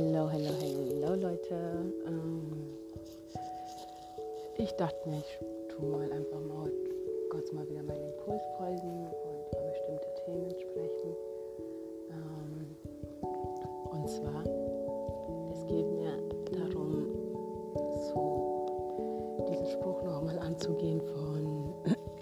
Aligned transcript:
Hello, 0.00 0.28
hello, 0.28 0.52
hello 0.60 1.14
Leute. 1.16 1.56
Ähm, 2.06 2.52
ich 4.56 4.70
dachte 4.74 5.08
mir, 5.08 5.18
ich 5.18 5.38
tue 5.74 5.88
mal 5.88 6.12
einfach 6.12 6.38
mal 6.38 6.70
kurz 7.30 7.50
mal 7.50 7.68
wieder 7.68 7.82
meinen 7.82 8.04
Impuls 8.04 8.44
folgen 8.58 9.08
und 9.08 9.40
über 9.50 9.60
bestimmte 9.72 10.06
Themen 10.24 10.50
sprechen. 10.52 11.16
Ähm, 12.10 12.76
und 13.90 14.08
zwar, 14.08 14.44
es 15.50 15.66
geht 15.66 15.90
mir 15.90 16.16
darum, 16.52 17.08
so 18.14 19.46
diesen 19.50 19.66
Spruch 19.66 20.00
nochmal 20.04 20.38
anzugehen 20.38 21.00
von 21.00 21.74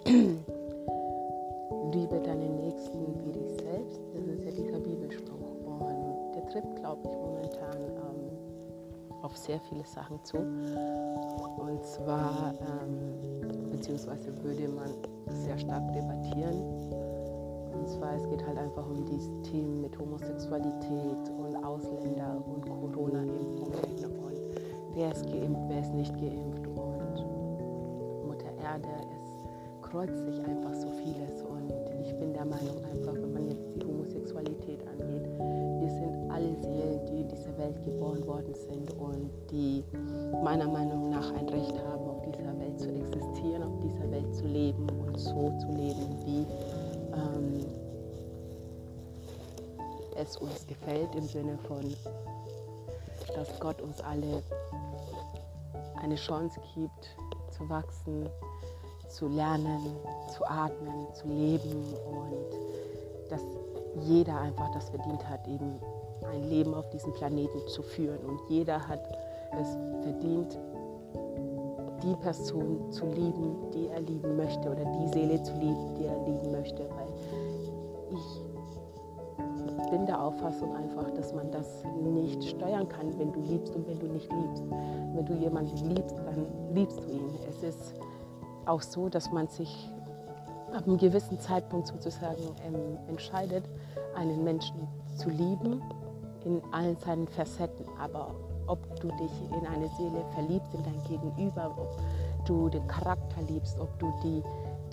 Liebe 1.93 2.19
deinen 2.21 2.55
Nächsten 2.55 3.19
wie 3.23 3.33
dich 3.33 3.51
selbst. 3.61 4.06
Trifft, 6.49 6.75
glaube 6.77 7.01
ich, 7.03 7.11
momentan 7.11 7.77
ähm, 7.77 9.21
auf 9.21 9.35
sehr 9.37 9.59
viele 9.69 9.85
Sachen 9.85 10.23
zu. 10.23 10.37
Und 10.37 11.83
zwar, 11.83 12.53
ähm, 12.61 13.69
beziehungsweise 13.71 14.31
würde 14.43 14.67
man 14.69 14.89
sehr 15.27 15.57
stark 15.57 15.93
debattieren. 15.93 16.61
Und 17.73 17.89
zwar, 17.89 18.15
es 18.15 18.27
geht 18.29 18.45
halt 18.45 18.57
einfach 18.57 18.85
um 18.89 19.05
diese 19.05 19.41
Themen 19.43 19.81
mit 19.81 19.97
Homosexualität 19.99 21.29
und 21.37 21.63
Ausländer 21.63 22.41
und 22.45 22.67
Corona-Impfungen 22.67 24.17
und 24.19 24.41
wer 24.93 25.11
ist 25.11 25.25
geimpft, 25.25 25.61
wer 25.67 25.79
ist 25.79 25.93
nicht 25.93 26.13
geimpft 26.15 26.67
und 26.67 28.25
Mutter 28.25 28.51
Erde, 28.63 28.87
es 29.15 29.87
kreuzt 29.87 30.25
sich 30.25 30.43
einfach 30.43 30.73
so 30.73 30.89
vieles 31.03 31.43
und 31.43 31.71
ich 32.01 32.17
bin 32.17 32.33
der 32.33 32.45
Meinung 32.45 32.83
einfach, 32.83 33.13
wenn 33.13 33.33
man 33.33 33.47
jetzt 33.47 33.56
es 50.27 50.37
uns 50.37 50.67
gefällt, 50.67 51.15
im 51.15 51.27
Sinne 51.27 51.57
von, 51.67 51.95
dass 53.35 53.59
Gott 53.59 53.81
uns 53.81 54.01
alle 54.01 54.43
eine 56.01 56.15
Chance 56.15 56.59
gibt, 56.75 57.15
zu 57.51 57.67
wachsen, 57.69 58.29
zu 59.09 59.27
lernen, 59.27 59.95
zu 60.35 60.45
atmen, 60.45 61.07
zu 61.13 61.27
leben 61.27 61.93
und 62.05 63.29
dass 63.29 63.41
jeder 64.01 64.39
einfach 64.39 64.71
das 64.73 64.89
verdient 64.89 65.27
hat, 65.27 65.47
eben 65.47 65.79
ein 66.29 66.49
Leben 66.49 66.73
auf 66.73 66.89
diesem 66.89 67.13
Planeten 67.13 67.67
zu 67.67 67.81
führen. 67.81 68.19
Und 68.19 68.39
jeder 68.49 68.85
hat 68.87 69.01
es 69.59 69.69
verdient, 70.03 70.57
die 72.03 72.15
Person 72.21 72.91
zu 72.91 73.05
lieben, 73.05 73.71
die 73.73 73.87
er 73.87 74.01
lieben 74.01 74.35
möchte 74.37 74.69
oder 74.69 74.85
die 74.85 75.07
Seele 75.13 75.41
zu 75.41 75.53
lieben, 75.53 75.95
die 75.95 76.05
er 76.05 76.17
lieben 76.25 76.51
möchte. 76.51 76.83
Weil 76.89 77.07
ich 78.11 78.46
bin 79.89 80.05
der 80.05 80.21
Auffassung 80.21 80.75
einfach, 80.75 81.09
dass 81.11 81.33
man 81.33 81.51
das 81.51 81.83
nicht 82.01 82.43
steuern 82.43 82.87
kann, 82.87 83.17
wenn 83.17 83.31
du 83.31 83.41
liebst 83.41 83.75
und 83.75 83.87
wenn 83.87 83.99
du 83.99 84.07
nicht 84.07 84.31
liebst. 84.31 84.63
Wenn 85.13 85.25
du 85.25 85.33
jemanden 85.33 85.75
liebst, 85.89 86.15
dann 86.25 86.45
liebst 86.73 86.99
du 86.99 87.09
ihn. 87.09 87.29
Es 87.49 87.63
ist 87.63 87.95
auch 88.65 88.81
so, 88.81 89.09
dass 89.09 89.31
man 89.31 89.47
sich 89.47 89.89
ab 90.73 90.85
einem 90.85 90.97
gewissen 90.97 91.39
Zeitpunkt 91.39 91.87
sozusagen 91.87 92.43
ähm, 92.65 92.97
entscheidet, 93.07 93.63
einen 94.15 94.43
Menschen 94.43 94.87
zu 95.15 95.29
lieben 95.29 95.81
in 96.45 96.61
allen 96.71 96.97
seinen 96.97 97.27
Facetten. 97.27 97.85
Aber 97.99 98.35
ob 98.67 98.99
du 98.99 99.07
dich 99.07 99.31
in 99.51 99.65
eine 99.65 99.87
Seele 99.97 100.23
verliebst, 100.33 100.73
in 100.73 100.83
dein 100.83 101.03
Gegenüber, 101.03 101.73
ob 101.77 101.97
du 102.45 102.69
den 102.69 102.85
Charakter 102.87 103.41
liebst, 103.47 103.79
ob 103.79 103.97
du 103.99 104.13
die, 104.23 104.43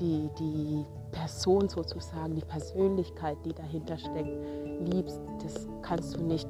die, 0.01 0.31
die 0.39 0.85
Person 1.13 1.69
sozusagen, 1.69 2.35
die 2.35 2.45
Persönlichkeit, 2.45 3.37
die 3.45 3.53
dahinter 3.53 3.97
steckt, 3.99 4.37
liebst, 4.81 5.21
das 5.43 5.67
kannst 5.83 6.17
du 6.17 6.23
nicht 6.23 6.49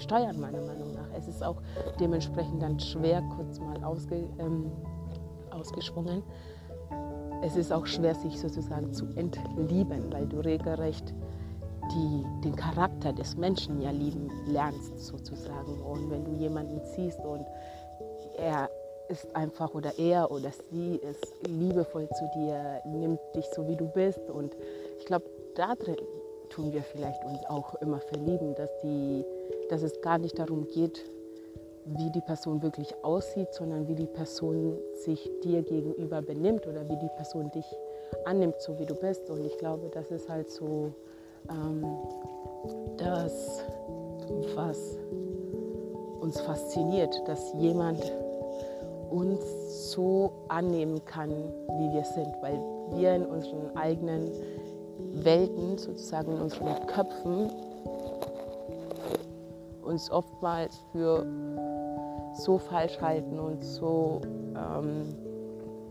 steuern, 0.00 0.40
meiner 0.40 0.60
Meinung 0.60 0.92
nach. 0.94 1.08
Es 1.16 1.28
ist 1.28 1.42
auch 1.42 1.56
dementsprechend 2.00 2.62
dann 2.62 2.78
schwer, 2.80 3.22
kurz 3.36 3.60
mal 3.60 3.82
ausge, 3.84 4.28
ähm, 4.38 4.70
ausgeschwungen, 5.50 6.22
es 7.44 7.56
ist 7.56 7.72
auch 7.72 7.86
schwer, 7.86 8.14
sich 8.14 8.40
sozusagen 8.40 8.92
zu 8.94 9.04
entlieben, 9.16 10.10
weil 10.10 10.26
du 10.26 10.38
regelrecht 10.38 11.12
die, 11.92 12.24
den 12.42 12.56
Charakter 12.56 13.12
des 13.12 13.36
Menschen 13.36 13.82
ja 13.82 13.90
lieben 13.90 14.30
lernst 14.46 14.98
sozusagen. 14.98 15.78
Und 15.82 16.10
wenn 16.10 16.24
du 16.24 16.32
jemanden 16.32 16.80
siehst 16.96 17.20
und 17.20 17.44
er 18.38 18.70
ist 19.08 19.36
einfach 19.36 19.74
oder 19.74 19.98
er 19.98 20.30
oder 20.30 20.50
sie 20.70 20.96
ist 20.96 21.46
liebevoll 21.46 22.08
zu 22.08 22.30
dir, 22.34 22.80
nimmt 22.86 23.20
dich 23.34 23.44
so 23.54 23.68
wie 23.68 23.76
du 23.76 23.88
bist. 23.88 24.30
Und 24.30 24.56
ich 24.98 25.04
glaube, 25.04 25.26
da 25.54 25.74
drin 25.74 25.96
tun 26.54 26.72
wir 26.72 26.82
vielleicht 26.82 27.24
uns 27.24 27.44
auch 27.48 27.74
immer 27.76 27.98
verlieben, 27.98 28.54
dass, 28.54 28.70
die, 28.82 29.24
dass 29.68 29.82
es 29.82 30.00
gar 30.00 30.18
nicht 30.18 30.38
darum 30.38 30.68
geht, 30.68 31.04
wie 31.86 32.10
die 32.10 32.20
Person 32.20 32.62
wirklich 32.62 32.94
aussieht, 33.02 33.52
sondern 33.52 33.88
wie 33.88 33.94
die 33.94 34.06
Person 34.06 34.78
sich 34.94 35.30
dir 35.42 35.62
gegenüber 35.62 36.22
benimmt 36.22 36.66
oder 36.66 36.88
wie 36.88 36.96
die 36.96 37.10
Person 37.16 37.50
dich 37.50 37.66
annimmt, 38.24 38.60
so 38.60 38.78
wie 38.78 38.86
du 38.86 38.94
bist. 38.94 39.28
Und 39.28 39.44
ich 39.44 39.58
glaube, 39.58 39.90
das 39.92 40.10
ist 40.10 40.28
halt 40.28 40.50
so 40.50 40.92
ähm, 41.50 41.84
das, 42.96 43.64
was 44.54 44.96
uns 46.20 46.40
fasziniert, 46.40 47.20
dass 47.26 47.52
jemand 47.54 48.00
uns 49.10 49.90
so 49.90 50.32
annehmen 50.48 51.04
kann, 51.04 51.30
wie 51.30 51.92
wir 51.92 52.04
sind, 52.04 52.34
weil 52.40 52.58
wir 52.96 53.14
in 53.14 53.26
unseren 53.26 53.76
eigenen 53.76 54.30
Welten, 54.98 55.78
sozusagen 55.78 56.32
in 56.32 56.42
unseren 56.42 56.86
Köpfen, 56.86 57.50
uns 59.82 60.10
oftmals 60.10 60.78
für 60.92 61.26
so 62.34 62.58
falsch 62.58 63.00
halten 63.00 63.38
und 63.38 63.64
so, 63.64 64.20
ähm, 64.24 65.14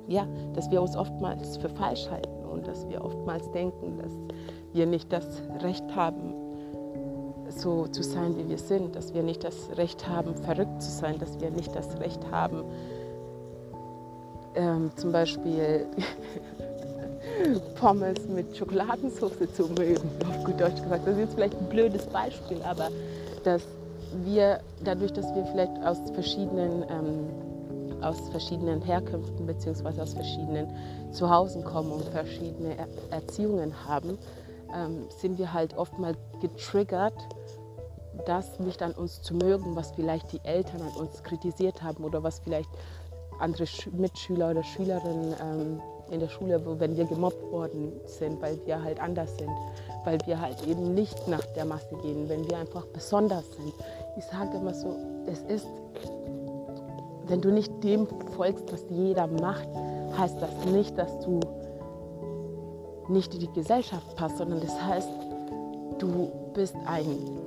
ja, 0.07 0.27
dass 0.53 0.69
wir 0.69 0.81
uns 0.81 0.95
oftmals 0.95 1.57
für 1.57 1.69
falsch 1.69 2.09
halten 2.09 2.45
und 2.51 2.67
dass 2.67 2.87
wir 2.89 3.03
oftmals 3.03 3.49
denken, 3.51 3.97
dass 3.97 4.11
wir 4.73 4.85
nicht 4.85 5.11
das 5.13 5.41
Recht 5.61 5.95
haben, 5.95 6.33
so 7.49 7.87
zu 7.87 8.03
sein, 8.03 8.37
wie 8.37 8.49
wir 8.49 8.57
sind, 8.57 8.95
dass 8.95 9.13
wir 9.13 9.23
nicht 9.23 9.43
das 9.43 9.69
Recht 9.77 10.07
haben, 10.07 10.35
verrückt 10.35 10.81
zu 10.81 10.89
sein, 10.89 11.19
dass 11.19 11.39
wir 11.39 11.51
nicht 11.51 11.75
das 11.75 11.99
Recht 11.99 12.31
haben, 12.31 12.63
ähm, 14.55 14.91
zum 14.95 15.11
Beispiel 15.11 15.87
Pommes 17.75 18.27
mit 18.27 18.55
Schokoladensauce 18.55 19.51
zu 19.55 19.67
mögen, 19.69 20.09
auf 20.27 20.43
gut 20.43 20.59
Deutsch 20.59 20.81
gesagt. 20.81 21.07
Das 21.07 21.13
ist 21.15 21.19
jetzt 21.19 21.33
vielleicht 21.35 21.57
ein 21.57 21.69
blödes 21.69 22.05
Beispiel, 22.07 22.61
aber 22.63 22.89
dass 23.43 23.63
wir, 24.23 24.59
dadurch, 24.83 25.11
dass 25.13 25.33
wir 25.33 25.45
vielleicht 25.45 25.71
aus 25.83 25.97
verschiedenen, 26.13 26.83
ähm, 26.89 28.03
aus 28.03 28.17
verschiedenen 28.29 28.81
Herkünften 28.81 29.45
bzw. 29.45 30.01
aus 30.01 30.13
verschiedenen 30.13 30.67
Zuhause 31.11 31.61
kommen 31.61 31.91
und 31.91 32.03
verschiedene 32.05 32.77
er 32.77 32.87
Erziehungen 33.11 33.73
haben, 33.87 34.17
ähm, 34.75 35.05
sind 35.09 35.37
wir 35.37 35.53
halt 35.53 35.77
oft 35.77 35.97
mal 35.99 36.15
getriggert, 36.41 37.13
das 38.25 38.59
nicht 38.59 38.81
an 38.81 38.91
uns 38.91 39.21
zu 39.21 39.35
mögen, 39.35 39.75
was 39.75 39.91
vielleicht 39.91 40.31
die 40.31 40.41
Eltern 40.43 40.81
an 40.81 40.95
uns 40.99 41.23
kritisiert 41.23 41.81
haben 41.81 42.03
oder 42.03 42.23
was 42.23 42.39
vielleicht 42.39 42.69
andere 43.39 43.65
Sch 43.65 43.87
Mitschüler 43.91 44.51
oder 44.51 44.63
Schülerinnen 44.63 45.33
ähm, 45.41 45.81
in 46.13 46.19
der 46.19 46.29
Schule, 46.29 46.61
wenn 46.79 46.95
wir 46.95 47.05
gemobbt 47.05 47.51
worden 47.51 47.91
sind, 48.05 48.41
weil 48.41 48.57
wir 48.65 48.81
halt 48.81 49.01
anders 49.01 49.35
sind, 49.37 49.51
weil 50.05 50.19
wir 50.25 50.39
halt 50.39 50.65
eben 50.67 50.93
nicht 50.93 51.27
nach 51.27 51.45
der 51.55 51.65
Masse 51.65 51.95
gehen, 52.01 52.29
wenn 52.29 52.47
wir 52.49 52.57
einfach 52.57 52.85
besonders 52.87 53.45
sind. 53.51 53.73
Ich 54.17 54.25
sage 54.25 54.57
immer 54.57 54.73
so, 54.73 54.95
es 55.25 55.41
ist, 55.43 55.67
wenn 57.27 57.41
du 57.41 57.51
nicht 57.51 57.83
dem 57.83 58.07
folgst, 58.35 58.71
was 58.71 58.85
jeder 58.89 59.27
macht, 59.27 59.67
heißt 60.17 60.41
das 60.41 60.65
nicht, 60.71 60.97
dass 60.97 61.19
du 61.21 61.39
nicht 63.09 63.33
in 63.33 63.41
die 63.41 63.53
Gesellschaft 63.53 64.15
passt, 64.15 64.37
sondern 64.37 64.61
das 64.61 64.81
heißt, 64.81 65.09
du 65.97 66.31
bist 66.53 66.75
ein 66.85 67.39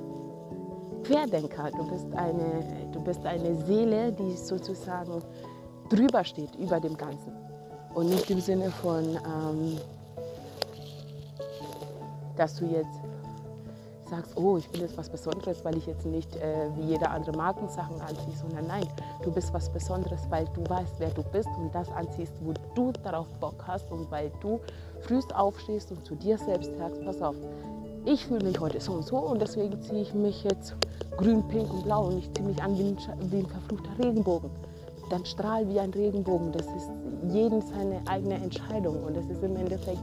Querdenker, 1.04 1.70
du 1.70 1.88
bist 1.88 2.06
eine, 2.14 2.90
du 2.92 3.00
bist 3.00 3.24
eine 3.24 3.54
Seele, 3.64 4.12
die 4.12 4.32
sozusagen 4.32 5.22
drüber 5.88 6.24
steht, 6.24 6.54
über 6.56 6.80
dem 6.80 6.96
Ganzen. 6.96 7.45
Und 7.96 8.10
nicht 8.10 8.28
im 8.31 8.40
Sinne 8.40 8.70
von, 8.70 9.04
ähm, 9.04 9.78
dass 12.37 12.56
du 12.56 12.66
jetzt 12.66 13.00
sagst, 14.10 14.37
oh, 14.37 14.58
ich 14.58 14.69
bin 14.69 14.82
jetzt 14.82 14.98
was 14.98 15.08
Besonderes, 15.08 15.64
weil 15.64 15.78
ich 15.78 15.87
jetzt 15.87 16.04
nicht 16.04 16.37
äh, 16.37 16.69
wie 16.76 16.90
jeder 16.90 17.10
andere 17.10 17.34
Markensachen 17.34 17.98
anziehe, 18.02 18.37
sondern 18.38 18.66
nein, 18.66 18.87
du 19.22 19.32
bist 19.32 19.50
was 19.54 19.70
Besonderes, 19.70 20.20
weil 20.28 20.44
du 20.54 20.69
weißt, 20.69 20.96
wer 20.98 21.08
du 21.08 21.22
bist 21.22 21.48
und 21.58 21.75
das 21.75 21.90
anziehst, 21.90 22.34
wo 22.43 22.52
du 22.75 22.93
darauf 23.02 23.28
Bock 23.40 23.64
hast 23.66 23.90
und 23.90 24.10
weil 24.10 24.31
du 24.43 24.60
frühst 25.00 25.34
aufstehst 25.34 25.90
und 25.90 26.04
zu 26.04 26.16
dir 26.16 26.37
selbst 26.37 26.76
sagst, 26.76 27.02
pass 27.02 27.22
auf, 27.22 27.37
ich 28.04 28.26
fühle 28.26 28.44
mich 28.44 28.60
heute 28.60 28.78
so 28.78 28.93
und 28.93 29.06
so 29.06 29.16
und 29.16 29.40
deswegen 29.40 29.81
ziehe 29.81 30.02
ich 30.02 30.12
mich 30.12 30.44
jetzt 30.44 30.75
grün, 31.16 31.43
pink 31.48 31.72
und 31.72 31.84
blau 31.84 32.08
und 32.08 32.19
ich 32.19 32.31
ziehe 32.34 32.46
mich 32.46 32.62
an 32.62 32.76
wie 32.76 32.88
ein, 32.88 32.98
wie 33.31 33.38
ein 33.38 33.46
verfluchter 33.46 33.98
Regenbogen. 33.98 34.65
Dann 35.11 35.25
strahl 35.25 35.69
wie 35.69 35.79
ein 35.79 35.91
Regenbogen. 35.91 36.53
Das 36.53 36.67
ist 36.67 36.91
jedem 37.29 37.61
seine 37.61 38.00
eigene 38.06 38.35
Entscheidung 38.35 39.05
und 39.05 39.17
das 39.17 39.26
ist 39.26 39.43
im 39.43 39.56
Endeffekt 39.56 40.03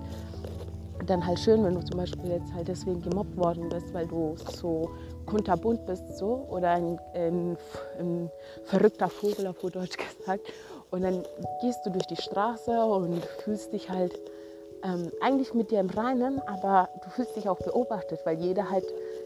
dann 1.05 1.25
halt 1.25 1.39
schön, 1.39 1.63
wenn 1.63 1.75
du 1.75 1.83
zum 1.83 1.97
Beispiel 1.97 2.31
jetzt 2.31 2.53
halt 2.53 2.67
deswegen 2.67 3.01
gemobbt 3.01 3.35
worden 3.35 3.67
bist, 3.67 3.93
weil 3.93 4.07
du 4.07 4.35
so 4.55 4.89
kunterbunt 5.25 5.85
bist 5.85 6.17
so 6.17 6.47
oder 6.49 6.71
ein, 6.71 6.99
ein, 7.13 7.57
ein 7.99 8.31
verrückter 8.63 9.09
Vogel 9.09 9.47
auf 9.47 9.57
Deutsch 9.59 9.97
gesagt 9.97 10.47
und 10.91 11.01
dann 11.01 11.23
gehst 11.61 11.85
du 11.85 11.89
durch 11.89 12.07
die 12.07 12.15
Straße 12.15 12.71
und 12.85 13.25
fühlst 13.43 13.73
dich 13.73 13.89
halt 13.89 14.17
ähm, 14.83 15.11
eigentlich 15.21 15.53
mit 15.53 15.71
dir 15.71 15.79
im 15.79 15.89
Reinen, 15.89 16.41
aber 16.45 16.89
du 17.03 17.09
fühlst 17.09 17.35
dich 17.35 17.49
auch 17.49 17.57
beobachtet, 17.57 18.19
weil 18.25 18.39
jeder 18.39 18.69
halt 18.69 18.85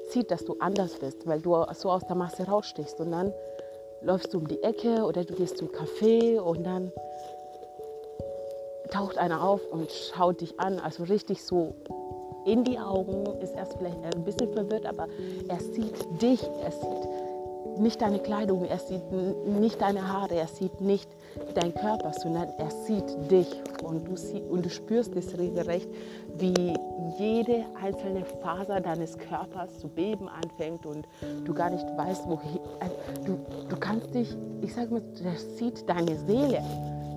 sieht, 0.10 0.32
dass 0.32 0.46
du 0.46 0.56
anders 0.60 1.00
bist, 1.00 1.28
weil 1.28 1.42
du 1.42 1.66
so 1.74 1.92
aus 1.92 2.06
der 2.06 2.16
Masse 2.16 2.46
rausstichst. 2.46 3.00
Und 3.02 3.12
dann 3.12 3.34
läufst 4.02 4.34
du 4.34 4.38
um 4.38 4.48
die 4.48 4.62
Ecke 4.64 5.04
oder 5.04 5.24
du 5.24 5.34
gehst 5.34 5.58
zum 5.58 5.70
Café 5.70 6.40
und 6.40 6.64
dann 6.64 6.92
taucht 8.92 9.18
einer 9.18 9.44
auf 9.44 9.62
und 9.72 9.92
schaut 9.92 10.42
dich 10.42 10.60
an, 10.60 10.80
also 10.80 11.04
richtig 11.04 11.44
so 11.44 11.76
in 12.46 12.64
die 12.64 12.80
Augen, 12.80 13.26
ist 13.42 13.56
erst 13.56 13.74
vielleicht 13.78 13.98
ein 14.04 14.24
bisschen 14.24 14.54
verwirrt, 14.54 14.86
aber 14.86 15.08
er 15.50 15.60
sieht 15.60 16.22
dich, 16.22 16.42
er 16.64 16.72
sieht 16.72 17.80
nicht 17.80 18.02
deine 18.02 18.20
Kleidung, 18.20 18.66
er 18.66 18.80
sieht 18.80 19.12
nicht 19.12 19.82
deine 19.82 20.08
Haare, 20.08 20.36
er 20.36 20.48
sieht 20.48 20.80
nicht 20.80 21.10
deinen 21.54 21.74
Körper, 21.74 22.12
sondern 22.14 22.50
er 22.58 22.72
sieht 22.72 23.32
dich 23.32 23.62
und 23.84 24.08
du, 24.08 24.16
sie, 24.16 24.42
und 24.42 24.66
du 24.66 24.70
spürst 24.70 25.16
es 25.16 25.38
regelrecht, 25.38 25.90
wie 26.38 26.74
jede 27.18 27.66
einzelne 27.82 28.26
Faser 28.42 28.82
deines 28.82 29.18
Körpers 29.18 29.80
zu 29.80 29.88
beben 29.88 30.30
anfängt 30.30 30.86
und 30.86 31.08
du 31.46 31.54
gar 31.54 31.70
nicht 31.70 31.86
weißt, 31.98 32.28
wohin. 32.28 32.60
Du, 33.26 33.40
du 33.70 33.76
kannst 33.78 34.14
dich, 34.14 34.36
ich 34.62 34.74
sage 34.74 34.94
mal, 34.94 35.02
der 35.24 35.36
sieht 35.36 35.88
deine 35.90 36.16
Seele. 36.16 36.62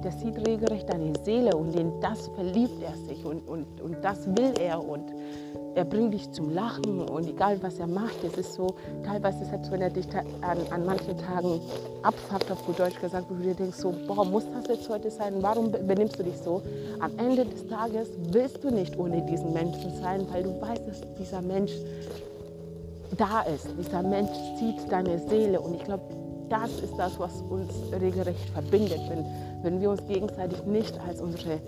Der 0.02 0.12
sieht 0.12 0.37
regelrecht 0.46 0.88
deine 0.88 1.12
Seele 1.25 1.55
und 1.55 1.78
in 1.78 2.00
das 2.00 2.28
verliebt 2.28 2.82
er 2.82 2.96
sich 3.06 3.23
und, 3.25 3.46
und, 3.46 3.82
und 3.82 4.02
das 4.02 4.26
will 4.28 4.55
er 4.58 4.82
und 4.82 5.12
er 5.75 5.84
bringt 5.84 6.14
dich 6.14 6.31
zum 6.32 6.52
Lachen 6.52 7.08
und 7.08 7.28
egal 7.28 7.62
was 7.62 7.78
er 7.78 7.87
macht, 7.87 8.25
es 8.25 8.34
ist 8.34 8.55
so, 8.55 8.75
teilweise 9.05 9.44
selbst 9.44 9.70
wenn 9.70 9.81
er 9.81 9.90
dich 9.90 10.06
an, 10.40 10.58
an 10.70 10.84
manchen 10.84 11.17
Tagen 11.17 11.61
abfuckt, 12.02 12.50
auf 12.50 12.64
gut 12.67 12.78
Deutsch 12.78 13.00
gesagt, 13.00 13.26
wo 13.28 13.34
du 13.34 13.43
dir 13.43 13.55
denkst, 13.55 13.78
so, 13.78 13.94
boah, 14.06 14.25
muss 14.25 14.44
das 14.52 14.67
jetzt 14.69 14.88
heute 14.88 15.11
sein, 15.11 15.34
warum 15.40 15.70
benimmst 15.70 16.19
du 16.19 16.25
dich 16.25 16.37
so? 16.38 16.62
Am 16.99 17.12
Ende 17.19 17.44
des 17.44 17.67
Tages 17.69 18.08
willst 18.32 18.62
du 18.64 18.70
nicht 18.70 18.99
ohne 18.99 19.22
diesen 19.22 19.52
Menschen 19.52 19.94
sein, 20.00 20.26
weil 20.31 20.43
du 20.43 20.61
weißt, 20.61 20.87
dass 20.87 21.00
dieser 21.19 21.43
Mensch 21.43 21.73
da 23.16 23.43
ist. 23.43 23.69
Dieser 23.78 24.02
Mensch 24.02 24.31
sieht 24.58 24.90
deine 24.90 25.19
Seele 25.28 25.61
und 25.61 25.75
ich 25.75 25.84
glaube, 25.84 26.05
das 26.49 26.70
ist 26.81 26.94
das, 26.96 27.19
was 27.19 27.43
uns 27.49 27.73
regelrecht 27.93 28.50
verbindet, 28.50 29.00
wenn, 29.08 29.25
wenn 29.62 29.81
wir 29.81 29.90
uns 29.90 30.05
gegenseitig 30.06 30.64
nicht 30.64 30.99
als 31.06 31.20
unsere 31.20 31.61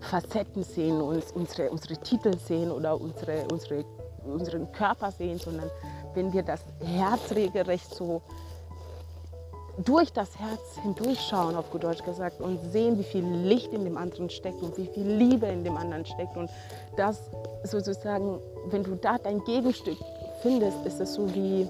Facetten 0.00 0.62
sehen, 0.62 1.00
uns, 1.00 1.32
unsere, 1.32 1.70
unsere 1.70 1.96
Titel 1.98 2.36
sehen 2.38 2.70
oder 2.70 3.00
unsere, 3.00 3.46
unsere, 3.50 3.84
unseren 4.24 4.70
Körper 4.72 5.10
sehen, 5.12 5.38
sondern 5.38 5.70
wenn 6.14 6.32
wir 6.32 6.42
das 6.42 6.60
Herz 6.84 7.32
regelrecht 7.32 7.94
so 7.94 8.22
durch 9.84 10.12
das 10.12 10.38
Herz 10.38 10.78
hindurchschauen, 10.82 11.56
auf 11.56 11.70
gut 11.70 11.84
Deutsch 11.84 12.02
gesagt, 12.02 12.40
und 12.40 12.58
sehen, 12.72 12.98
wie 12.98 13.04
viel 13.04 13.24
Licht 13.24 13.72
in 13.72 13.84
dem 13.84 13.96
anderen 13.96 14.28
steckt 14.28 14.62
und 14.62 14.76
wie 14.76 14.86
viel 14.86 15.06
Liebe 15.06 15.46
in 15.46 15.64
dem 15.64 15.76
anderen 15.76 16.04
steckt. 16.04 16.36
Und 16.36 16.50
das 16.96 17.30
sozusagen, 17.64 18.40
wenn 18.66 18.82
du 18.82 18.96
da 18.96 19.18
dein 19.18 19.42
Gegenstück 19.44 19.98
findest, 20.42 20.84
ist 20.84 21.00
es 21.00 21.14
so 21.14 21.32
wie 21.34 21.68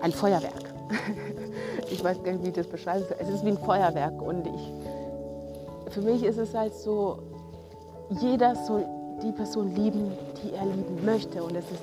ein 0.00 0.12
Feuerwerk. 0.12 0.74
ich 1.90 2.02
weiß 2.02 2.22
gar 2.22 2.32
nicht, 2.32 2.44
wie 2.44 2.48
ich 2.48 2.54
das 2.54 2.66
beschreiben 2.66 3.04
soll. 3.08 3.16
Es 3.20 3.28
ist 3.28 3.44
wie 3.44 3.50
ein 3.50 3.58
Feuerwerk. 3.58 4.20
Und 4.20 4.46
ich, 4.46 5.92
für 5.92 6.00
mich 6.00 6.22
ist 6.24 6.38
es 6.38 6.54
halt 6.54 6.74
so, 6.74 7.18
jeder 8.10 8.54
soll 8.54 8.84
die 9.22 9.32
Person 9.32 9.74
lieben, 9.74 10.12
die 10.42 10.52
er 10.52 10.64
lieben 10.64 11.04
möchte. 11.04 11.42
Und 11.42 11.56
es 11.56 11.64
ist 11.70 11.82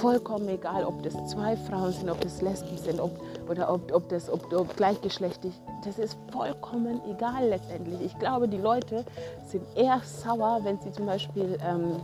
vollkommen 0.00 0.48
egal, 0.48 0.84
ob 0.84 1.02
das 1.02 1.14
zwei 1.30 1.56
Frauen 1.56 1.92
sind, 1.92 2.10
ob 2.10 2.20
das 2.20 2.40
Lesben 2.42 2.76
sind 2.78 3.00
ob, 3.00 3.12
oder 3.48 3.72
ob, 3.72 3.92
ob 3.92 4.08
das 4.08 4.30
ob, 4.30 4.52
ob 4.52 4.76
gleichgeschlechtlich. 4.76 5.54
Das 5.84 5.98
ist 5.98 6.16
vollkommen 6.30 7.00
egal 7.10 7.48
letztendlich. 7.48 8.00
Ich 8.00 8.18
glaube, 8.18 8.48
die 8.48 8.58
Leute 8.58 9.04
sind 9.46 9.64
eher 9.76 10.00
sauer, 10.04 10.60
wenn 10.62 10.80
sie 10.80 10.92
zum 10.92 11.06
Beispiel 11.06 11.58
ähm, 11.64 11.96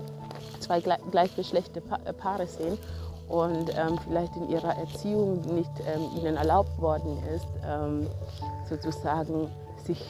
zwei 0.61 0.81
gleichgeschlechtliche 0.81 1.87
äh, 2.05 2.12
Paare 2.12 2.47
sehen 2.47 2.79
und 3.29 3.70
ähm, 3.76 3.99
vielleicht 4.06 4.37
in 4.37 4.49
ihrer 4.49 4.76
Erziehung 4.76 5.41
nicht 5.55 5.70
ähm, 5.87 6.03
ihnen 6.19 6.37
erlaubt 6.37 6.81
worden 6.81 7.19
ist, 7.35 7.47
ähm, 7.67 8.06
sozusagen 8.69 9.50
sich 9.85 10.03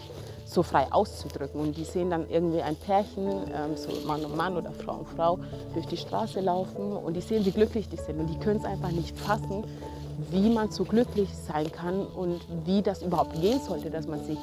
so 0.48 0.62
frei 0.62 0.86
auszudrücken. 0.90 1.60
Und 1.60 1.76
die 1.76 1.84
sehen 1.84 2.10
dann 2.10 2.28
irgendwie 2.28 2.62
ein 2.62 2.76
Pärchen, 2.76 3.28
ähm, 3.28 3.76
so 3.76 3.90
Mann 4.06 4.24
und 4.24 4.36
Mann 4.36 4.56
oder 4.56 4.72
Frau 4.72 4.96
und 4.98 5.08
Frau, 5.08 5.38
durch 5.74 5.86
die 5.86 5.96
Straße 5.96 6.40
laufen 6.40 6.92
und 6.92 7.14
die 7.14 7.20
sehen, 7.20 7.44
wie 7.44 7.50
glücklich 7.50 7.88
die 7.88 7.96
sind. 7.96 8.18
Und 8.18 8.28
die 8.28 8.38
können 8.38 8.58
es 8.58 8.64
einfach 8.64 8.90
nicht 8.90 9.16
fassen, 9.18 9.64
wie 10.30 10.48
man 10.48 10.70
so 10.70 10.84
glücklich 10.84 11.28
sein 11.36 11.70
kann 11.70 12.06
und 12.06 12.40
wie 12.64 12.82
das 12.82 13.02
überhaupt 13.02 13.40
gehen 13.40 13.60
sollte, 13.60 13.90
dass 13.90 14.06
man 14.06 14.24
sich 14.24 14.38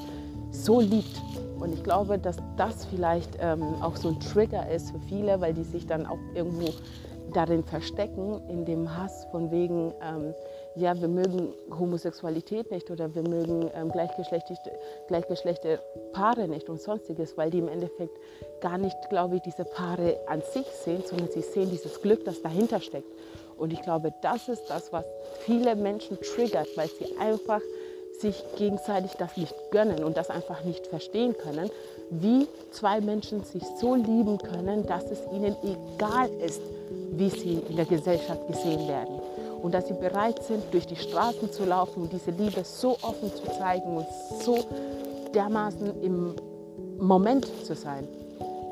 so 0.51 0.79
liebt. 0.79 1.21
Und 1.59 1.73
ich 1.73 1.83
glaube, 1.83 2.19
dass 2.19 2.37
das 2.55 2.85
vielleicht 2.85 3.37
ähm, 3.39 3.63
auch 3.81 3.95
so 3.95 4.09
ein 4.09 4.19
Trigger 4.19 4.69
ist 4.69 4.91
für 4.91 4.99
viele, 4.99 5.41
weil 5.41 5.53
die 5.53 5.63
sich 5.63 5.87
dann 5.87 6.05
auch 6.05 6.19
irgendwo 6.33 6.71
darin 7.33 7.63
verstecken, 7.63 8.39
in 8.47 8.65
dem 8.65 8.95
Hass 8.95 9.25
von 9.31 9.51
wegen, 9.51 9.91
ähm, 10.01 10.33
ja, 10.75 10.99
wir 10.99 11.07
mögen 11.07 11.53
Homosexualität 11.71 12.69
nicht 12.69 12.91
oder 12.91 13.13
wir 13.15 13.21
mögen 13.23 13.69
ähm, 13.73 13.91
gleichgeschlechtliche, 13.91 15.79
Paare 16.11 16.47
nicht 16.47 16.69
und 16.69 16.81
sonstiges, 16.81 17.37
weil 17.37 17.49
die 17.49 17.59
im 17.59 17.69
Endeffekt 17.69 18.17
gar 18.59 18.77
nicht, 18.77 18.97
glaube 19.09 19.37
ich, 19.37 19.41
diese 19.41 19.63
Paare 19.63 20.19
an 20.27 20.41
sich 20.41 20.65
sehen, 20.67 21.03
sondern 21.05 21.29
sie 21.29 21.41
sehen 21.41 21.69
dieses 21.69 22.01
Glück, 22.01 22.25
das 22.25 22.41
dahinter 22.41 22.81
steckt. 22.81 23.07
Und 23.57 23.71
ich 23.71 23.81
glaube, 23.81 24.13
das 24.21 24.49
ist 24.49 24.69
das, 24.69 24.91
was 24.91 25.05
viele 25.39 25.75
Menschen 25.75 26.19
triggert, 26.19 26.67
weil 26.75 26.89
sie 26.89 27.17
einfach 27.19 27.61
sich 28.19 28.43
gegenseitig 28.57 29.11
das 29.13 29.35
nicht 29.37 29.53
gönnen 29.71 30.03
und 30.03 30.17
das 30.17 30.29
einfach 30.29 30.63
nicht 30.63 30.87
verstehen 30.87 31.37
können, 31.37 31.69
wie 32.09 32.47
zwei 32.71 33.01
Menschen 33.01 33.43
sich 33.43 33.63
so 33.79 33.95
lieben 33.95 34.37
können, 34.37 34.85
dass 34.85 35.09
es 35.09 35.19
ihnen 35.33 35.55
egal 35.63 36.29
ist, 36.45 36.61
wie 37.11 37.29
sie 37.29 37.61
in 37.69 37.75
der 37.75 37.85
Gesellschaft 37.85 38.47
gesehen 38.47 38.87
werden 38.87 39.19
und 39.65 39.73
dass 39.73 39.87
sie 39.87 39.95
bereit 39.95 40.43
sind, 40.43 40.63
durch 40.71 40.85
die 40.85 40.95
Straßen 40.95 41.51
zu 41.51 41.65
laufen 41.65 42.03
und 42.03 42.13
diese 42.13 42.29
Liebe 42.29 42.63
so 42.63 42.91
offen 43.01 43.33
zu 43.33 43.45
zeigen 43.57 43.97
und 43.97 44.05
so 44.43 44.63
dermaßen 45.33 46.03
im 46.03 46.35
Moment 46.99 47.47
zu 47.65 47.73
sein. 47.73 48.07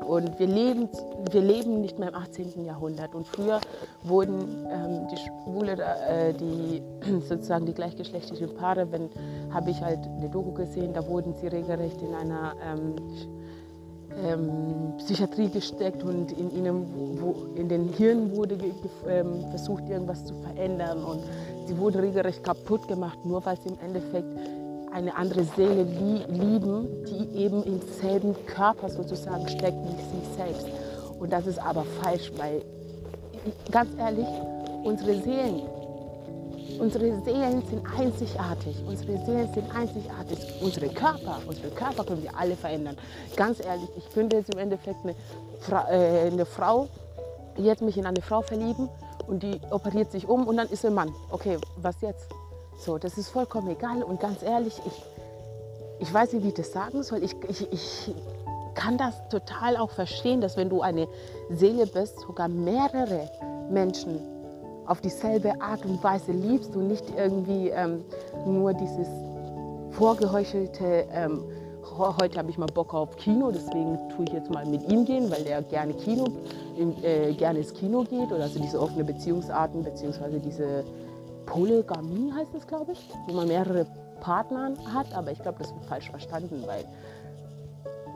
Und 0.06 0.38
wir 0.38 0.46
leben, 0.46 0.88
wir 1.32 1.40
leben 1.40 1.80
nicht 1.80 1.98
mehr 1.98 2.10
im 2.10 2.14
18. 2.14 2.64
Jahrhundert. 2.64 3.12
Und 3.12 3.26
früher 3.26 3.60
wurden 4.04 4.66
ähm, 4.70 5.08
die 5.10 5.16
Schwule, 5.16 5.72
äh, 5.72 6.32
die 6.32 6.80
sozusagen 7.28 7.66
die 7.66 7.74
gleichgeschlechtlichen 7.74 8.54
Paare, 8.54 8.92
wenn 8.92 9.10
habe 9.52 9.70
ich 9.70 9.80
halt 9.82 9.98
eine 9.98 10.28
Doku 10.28 10.52
gesehen, 10.52 10.94
da 10.94 11.04
wurden 11.08 11.34
sie 11.34 11.48
regelrecht 11.48 12.00
in 12.02 12.14
einer 12.14 12.54
ähm, 12.64 12.94
ähm, 14.22 14.94
Psychiatrie 14.98 15.48
gesteckt 15.48 16.02
und 16.02 16.32
in 16.32 16.50
ihnen, 16.50 17.18
wo, 17.20 17.34
in 17.56 17.68
den 17.68 17.88
Hirn 17.88 18.34
wurde 18.36 18.56
ähm, 19.08 19.44
versucht, 19.50 19.88
irgendwas 19.88 20.24
zu 20.24 20.34
verändern 20.34 21.04
und 21.04 21.22
sie 21.66 21.76
wurden 21.78 22.00
regelrecht 22.00 22.42
kaputt 22.42 22.86
gemacht, 22.88 23.18
nur 23.24 23.44
weil 23.44 23.56
sie 23.58 23.70
im 23.70 23.78
Endeffekt 23.84 24.28
eine 24.92 25.16
andere 25.16 25.42
Seele 25.42 25.82
lie 25.82 26.24
lieben, 26.28 26.86
die 27.08 27.38
eben 27.38 27.62
im 27.64 27.80
selben 28.00 28.34
Körper 28.46 28.88
sozusagen 28.88 29.48
steckt 29.48 29.76
wie 29.84 29.96
sie 29.96 30.36
selbst. 30.36 30.68
Und 31.18 31.32
das 31.32 31.46
ist 31.46 31.58
aber 31.58 31.84
falsch, 32.00 32.30
weil 32.36 32.62
ganz 33.72 33.90
ehrlich, 33.98 34.26
unsere 34.84 35.14
Seelen 35.22 35.62
Unsere 36.78 37.22
Seelen 37.22 37.62
sind 37.66 37.86
einzigartig. 37.98 38.76
Unsere 38.86 39.24
Seelen 39.24 39.52
sind 39.52 39.74
einzigartig. 39.74 40.38
Unsere 40.60 40.88
Körper, 40.88 41.38
unsere 41.46 41.68
Körper 41.68 42.04
können 42.04 42.22
wir 42.22 42.36
alle 42.36 42.56
verändern. 42.56 42.96
Ganz 43.36 43.64
ehrlich, 43.64 43.88
ich 43.96 44.12
könnte 44.12 44.36
jetzt 44.36 44.52
im 44.52 44.58
Endeffekt 44.58 44.98
eine, 45.04 45.14
Fra 45.60 45.88
äh, 45.90 46.30
eine 46.30 46.44
Frau, 46.44 46.88
jetzt 47.56 47.82
mich 47.82 47.96
in 47.96 48.06
eine 48.06 48.22
Frau 48.22 48.42
verlieben 48.42 48.88
und 49.26 49.42
die 49.42 49.60
operiert 49.70 50.10
sich 50.10 50.28
um 50.28 50.46
und 50.46 50.56
dann 50.56 50.68
ist 50.68 50.84
ein 50.84 50.94
Mann. 50.94 51.14
Okay, 51.30 51.58
was 51.76 52.00
jetzt? 52.00 52.28
So, 52.78 52.98
das 52.98 53.18
ist 53.18 53.28
vollkommen 53.28 53.68
egal. 53.70 54.02
Und 54.02 54.20
ganz 54.20 54.42
ehrlich, 54.42 54.80
ich, 54.84 55.02
ich 56.00 56.12
weiß 56.12 56.32
nicht, 56.32 56.44
wie 56.44 56.48
ich 56.48 56.54
das 56.54 56.72
sagen 56.72 57.02
soll. 57.02 57.22
Ich, 57.22 57.36
ich, 57.48 57.72
ich 57.72 58.14
kann 58.74 58.98
das 58.98 59.14
total 59.28 59.76
auch 59.76 59.90
verstehen, 59.90 60.40
dass 60.40 60.56
wenn 60.56 60.68
du 60.68 60.82
eine 60.82 61.06
Seele 61.50 61.86
bist, 61.86 62.20
sogar 62.20 62.48
mehrere 62.48 63.30
Menschen 63.70 64.33
auf 64.86 65.00
dieselbe 65.00 65.60
Art 65.60 65.84
und 65.84 66.02
Weise 66.02 66.32
liebst 66.32 66.74
und 66.76 66.88
nicht 66.88 67.04
irgendwie 67.16 67.68
ähm, 67.68 68.04
nur 68.46 68.74
dieses 68.74 69.08
vorgeheuchelte, 69.92 71.06
ähm, 71.12 71.42
heute 71.98 72.38
habe 72.38 72.50
ich 72.50 72.58
mal 72.58 72.66
Bock 72.66 72.92
auf 72.92 73.16
Kino, 73.16 73.50
deswegen 73.52 73.98
tue 74.14 74.24
ich 74.26 74.32
jetzt 74.32 74.50
mal 74.50 74.66
mit 74.66 74.90
ihm 74.90 75.04
gehen, 75.04 75.30
weil 75.30 75.44
der 75.44 75.62
gerne 75.62 75.94
Kino, 75.94 76.26
äh, 77.02 77.32
gerne 77.34 77.60
ins 77.60 77.72
Kino 77.72 78.02
geht 78.02 78.32
oder 78.32 78.44
also 78.44 78.58
diese 78.58 78.80
offene 78.80 79.04
Beziehungsarten 79.04 79.84
beziehungsweise 79.84 80.40
diese 80.40 80.84
Polygamie 81.46 82.32
heißt 82.32 82.54
es, 82.54 82.66
glaube 82.66 82.92
ich, 82.92 83.08
wo 83.26 83.34
man 83.34 83.48
mehrere 83.48 83.86
Partner 84.20 84.72
hat, 84.92 85.12
aber 85.14 85.30
ich 85.30 85.40
glaube, 85.40 85.58
das 85.58 85.72
wird 85.74 85.84
falsch 85.84 86.10
verstanden, 86.10 86.64
weil, 86.66 86.84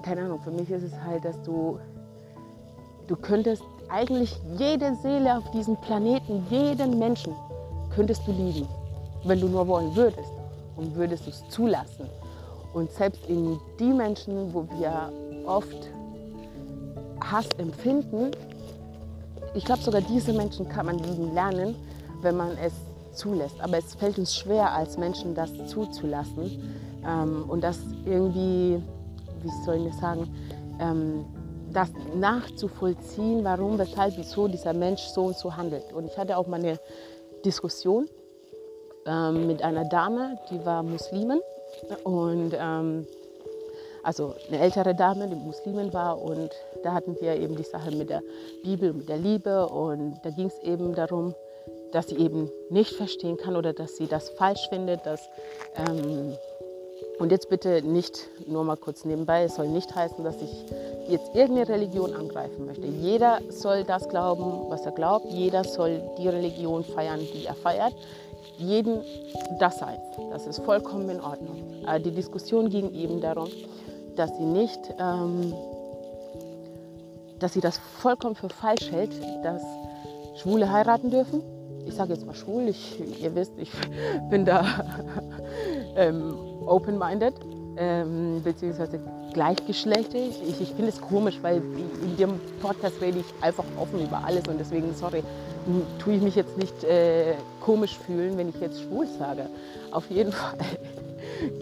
keine 0.03 0.23
Ahnung, 0.23 0.41
für 0.41 0.51
mich 0.51 0.71
ist 0.71 0.83
es 0.83 0.95
halt, 1.07 1.25
dass 1.25 1.41
du, 1.43 1.79
du 3.07 3.17
könntest 3.17 3.63
eigentlich 3.91 4.35
jede 4.59 4.95
Seele 4.97 5.37
auf 5.37 5.51
diesem 5.51 5.77
Planeten, 5.77 6.47
jeden 6.51 6.99
Menschen, 6.99 7.35
könntest 7.95 8.27
du 8.27 8.33
lieben, 8.33 8.69
wenn 9.25 9.41
du 9.41 9.49
nur 9.49 9.67
wollen 9.67 9.95
würdest 9.95 10.31
und 10.77 10.95
würdest 10.95 11.27
es 11.27 11.43
zulassen. 11.49 12.07
Und 12.75 12.91
selbst 12.93 13.27
in 13.27 13.59
die 13.79 13.93
Menschen, 13.93 14.53
wo 14.53 14.67
wir 14.79 15.13
oft 15.47 15.91
Hass 17.21 17.49
empfinden, 17.59 18.31
ich 19.55 19.65
glaube 19.65 19.83
sogar 19.83 20.03
diese 20.03 20.33
Menschen 20.33 20.69
kann 20.69 20.87
man 20.87 20.99
lieben 20.99 21.35
lernen, 21.35 21.75
wenn 22.21 22.37
man 22.37 22.51
es 22.59 22.73
zulässt. 23.15 23.61
Aber 23.61 23.79
es 23.79 23.95
fällt 23.95 24.19
uns 24.19 24.37
schwer 24.37 24.73
als 24.73 24.99
Menschen, 24.99 25.35
das 25.35 25.51
zuzulassen 25.67 26.75
ähm, 27.07 27.45
und 27.49 27.63
das 27.63 27.79
irgendwie, 28.05 28.83
wie 29.43 29.65
soll 29.65 29.77
ich 29.77 29.91
das 29.91 30.01
sagen, 30.01 30.29
ähm, 30.81 31.25
das 31.73 31.91
nachzuvollziehen, 32.15 33.45
warum, 33.45 33.79
weshalb, 33.79 34.17
wieso 34.17 34.49
dieser 34.49 34.73
Mensch 34.73 35.03
so 35.03 35.27
und 35.27 35.37
so 35.37 35.57
handelt. 35.57 35.93
Und 35.93 36.07
ich 36.07 36.17
hatte 36.17 36.37
auch 36.37 36.47
mal 36.47 36.61
eine 36.61 36.79
Diskussion 37.45 38.09
ähm, 39.07 39.47
mit 39.47 39.63
einer 39.63 39.85
Dame, 39.85 40.39
die 40.51 40.65
war 40.65 40.83
Muslimin. 40.83 41.41
Und 42.05 42.55
ähm, 42.59 43.07
also 44.03 44.35
eine 44.49 44.61
ältere 44.61 44.95
Dame, 44.95 45.29
die 45.29 45.35
Muslimin 45.35 45.93
war. 45.93 46.21
Und 46.21 46.51
da 46.83 46.95
hatten 46.95 47.17
wir 47.21 47.37
eben 47.37 47.57
die 47.57 47.63
Sache 47.63 47.91
mit 47.91 48.11
der 48.11 48.23
Bibel, 48.63 48.93
mit 48.93 49.09
der 49.09 49.19
Liebe. 49.19 49.67
Und 49.67 50.21
da 50.23 50.31
ging 50.31 50.47
es 50.47 50.59
eben 50.61 50.95
darum, 50.95 51.35
dass 51.93 52.09
sie 52.09 52.17
eben 52.17 52.51
nicht 52.71 52.95
verstehen 52.95 53.37
kann 53.37 53.57
oder 53.57 53.73
dass 53.73 53.97
sie 53.97 54.07
das 54.07 54.31
falsch 54.31 54.69
findet, 54.69 55.05
dass 55.07 55.29
ähm, 55.77 56.35
und 57.19 57.33
jetzt 57.33 57.49
bitte 57.49 57.83
nicht, 57.83 58.29
nur 58.47 58.65
mal 58.65 58.77
kurz 58.77 59.05
nebenbei, 59.05 59.45
es 59.45 59.57
soll 59.57 59.69
nicht 59.69 59.95
heißen, 59.95 60.23
dass 60.23 60.41
ich 60.41 60.65
jetzt 61.09 61.35
irgendeine 61.35 61.69
Religion 61.69 62.15
angreifen 62.15 62.67
möchte. 62.67 62.87
Jeder 62.87 63.41
soll 63.49 63.85
das 63.85 64.09
glauben, 64.09 64.71
was 64.71 64.85
er 64.85 64.93
glaubt. 64.93 65.27
Jeder 65.31 65.65
soll 65.65 66.03
die 66.19 66.29
Religion 66.29 66.85
feiern, 66.85 67.21
die 67.35 67.47
er 67.47 67.55
feiert. 67.55 67.95
Jeden 68.59 69.01
das 69.59 69.79
sein. 69.79 69.99
Das 70.31 70.47
ist 70.47 70.61
vollkommen 70.61 71.09
in 71.11 71.21
Ordnung. 71.21 71.85
Aber 71.87 71.99
die 71.99 72.11
Diskussion 72.11 72.69
ging 72.69 72.93
eben 72.95 73.21
darum, 73.21 73.49
dass 74.17 74.37
sie 74.37 74.45
nicht, 74.45 74.81
ähm, 75.01 75.55
dass 77.39 77.55
sie 77.55 77.61
das 77.61 77.79
vollkommen 77.79 78.35
für 78.35 78.49
falsch 78.49 78.91
hält, 78.91 79.13
dass 79.43 79.63
Schwule 80.37 80.71
heiraten 80.71 81.11
dürfen. 81.11 81.43
Ich 81.87 81.95
sage 81.95 82.13
jetzt 82.13 82.27
mal 82.27 82.35
schwul, 82.35 82.69
ich, 82.69 83.01
ihr 83.21 83.35
wisst, 83.35 83.53
ich 83.57 83.71
bin 84.31 84.45
da 84.45 84.65
ähm, 85.97 86.48
open-minded, 86.69 87.35
ähm, 87.77 88.43
beziehungsweise 88.43 89.01
gleichgeschlechtlich. 89.33 90.41
Ich, 90.47 90.61
ich 90.61 90.69
finde 90.69 90.89
es 90.89 91.01
komisch, 91.01 91.39
weil 91.43 91.63
in 92.03 92.17
dem 92.17 92.41
Podcast 92.61 93.01
rede 93.01 93.19
ich 93.21 93.27
einfach 93.41 93.65
offen 93.79 94.01
über 94.01 94.25
alles 94.25 94.47
und 94.49 94.59
deswegen, 94.59 94.95
sorry, 94.95 95.23
tue 95.99 96.15
ich 96.15 96.23
mich 96.23 96.35
jetzt 96.35 96.57
nicht 96.57 96.85
äh, 96.85 97.35
komisch 97.61 97.97
fühlen, 97.99 98.37
wenn 98.37 98.49
ich 98.49 98.61
jetzt 98.61 98.83
schwul 98.83 99.07
sage. 99.07 99.47
Auf 99.91 100.11
jeden 100.11 100.33
Fall 100.39 100.59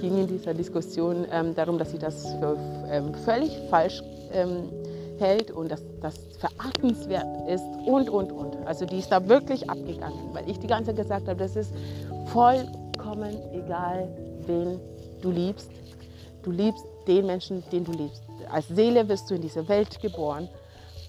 ging 0.00 0.18
in 0.18 0.26
dieser 0.26 0.54
Diskussion 0.54 1.26
ähm, 1.30 1.54
darum, 1.54 1.78
dass 1.78 1.90
sie 1.90 1.98
das 1.98 2.22
für 2.38 2.56
ähm, 2.90 3.14
völlig 3.24 3.58
falsch 3.68 4.02
ähm, 4.32 4.70
hält 5.18 5.50
und 5.50 5.70
dass 5.70 5.82
das 6.00 6.14
verachtenswert 6.38 7.26
ist 7.48 7.64
und, 7.86 8.08
und, 8.10 8.32
und. 8.32 8.56
Also 8.66 8.84
die 8.84 8.98
ist 8.98 9.10
da 9.10 9.26
wirklich 9.28 9.68
abgegangen, 9.68 10.18
weil 10.32 10.48
ich 10.48 10.58
die 10.58 10.66
ganze 10.66 10.94
Zeit 10.94 10.96
gesagt 10.96 11.28
habe, 11.28 11.38
das 11.38 11.56
ist 11.56 11.72
vollkommen 12.26 13.36
egal, 13.52 14.08
wen 14.46 14.78
du 15.22 15.30
liebst. 15.30 15.70
Du 16.42 16.50
liebst 16.50 16.84
den 17.06 17.26
Menschen, 17.26 17.64
den 17.70 17.84
du 17.84 17.92
liebst. 17.92 18.22
Als 18.50 18.68
Seele 18.68 19.08
wirst 19.08 19.30
du 19.30 19.34
in 19.34 19.42
diese 19.42 19.68
Welt 19.68 20.00
geboren. 20.00 20.48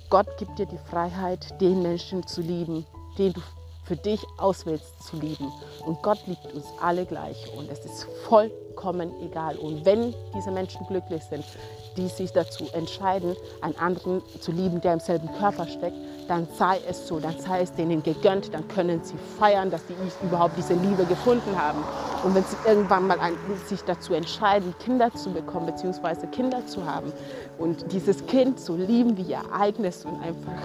Gott 0.09 0.27
gibt 0.37 0.57
dir 0.57 0.65
die 0.65 0.79
Freiheit, 0.89 1.59
den 1.59 1.81
Menschen 1.81 2.25
zu 2.25 2.41
lieben, 2.41 2.85
den 3.17 3.33
du 3.33 3.41
für 3.83 3.95
dich 3.95 4.25
auswählst 4.37 5.03
zu 5.03 5.17
lieben. 5.17 5.51
Und 5.85 6.01
Gott 6.03 6.19
liebt 6.27 6.53
uns 6.53 6.65
alle 6.81 7.05
gleich 7.05 7.51
und 7.57 7.69
es 7.69 7.85
ist 7.85 8.03
vollkommen 8.27 9.11
egal. 9.21 9.57
Und 9.57 9.85
wenn 9.85 10.13
diese 10.35 10.51
Menschen 10.51 10.85
glücklich 10.87 11.23
sind, 11.23 11.45
die 11.97 12.07
sich 12.07 12.31
dazu 12.31 12.65
entscheiden, 12.73 13.35
einen 13.61 13.75
anderen 13.77 14.21
zu 14.39 14.51
lieben, 14.51 14.81
der 14.81 14.93
im 14.93 14.99
selben 14.99 15.31
Körper 15.33 15.67
steckt, 15.67 15.95
dann 16.27 16.47
sei 16.57 16.79
es 16.87 17.07
so, 17.07 17.19
dann 17.19 17.37
sei 17.39 17.61
es 17.61 17.73
denen 17.73 18.03
gegönnt, 18.03 18.53
dann 18.53 18.67
können 18.67 19.01
sie 19.03 19.15
feiern, 19.39 19.71
dass 19.71 19.81
sie 19.87 19.95
überhaupt 20.23 20.57
diese 20.57 20.73
Liebe 20.73 21.05
gefunden 21.05 21.55
haben. 21.57 21.83
Und 22.23 22.35
wenn 22.35 22.43
sie 22.43 22.57
irgendwann 22.65 23.07
mal 23.07 23.19
ein, 23.19 23.33
sich 23.67 23.81
dazu 23.83 24.13
entscheiden, 24.13 24.73
Kinder 24.79 25.13
zu 25.13 25.31
bekommen, 25.31 25.67
beziehungsweise 25.67 26.27
Kinder 26.27 26.65
zu 26.67 26.85
haben 26.85 27.11
und 27.57 27.91
dieses 27.91 28.25
Kind 28.27 28.59
zu 28.59 28.75
lieben 28.75 29.17
wie 29.17 29.23
ihr 29.23 29.41
eigenes 29.51 30.05
und 30.05 30.21
einfach 30.21 30.61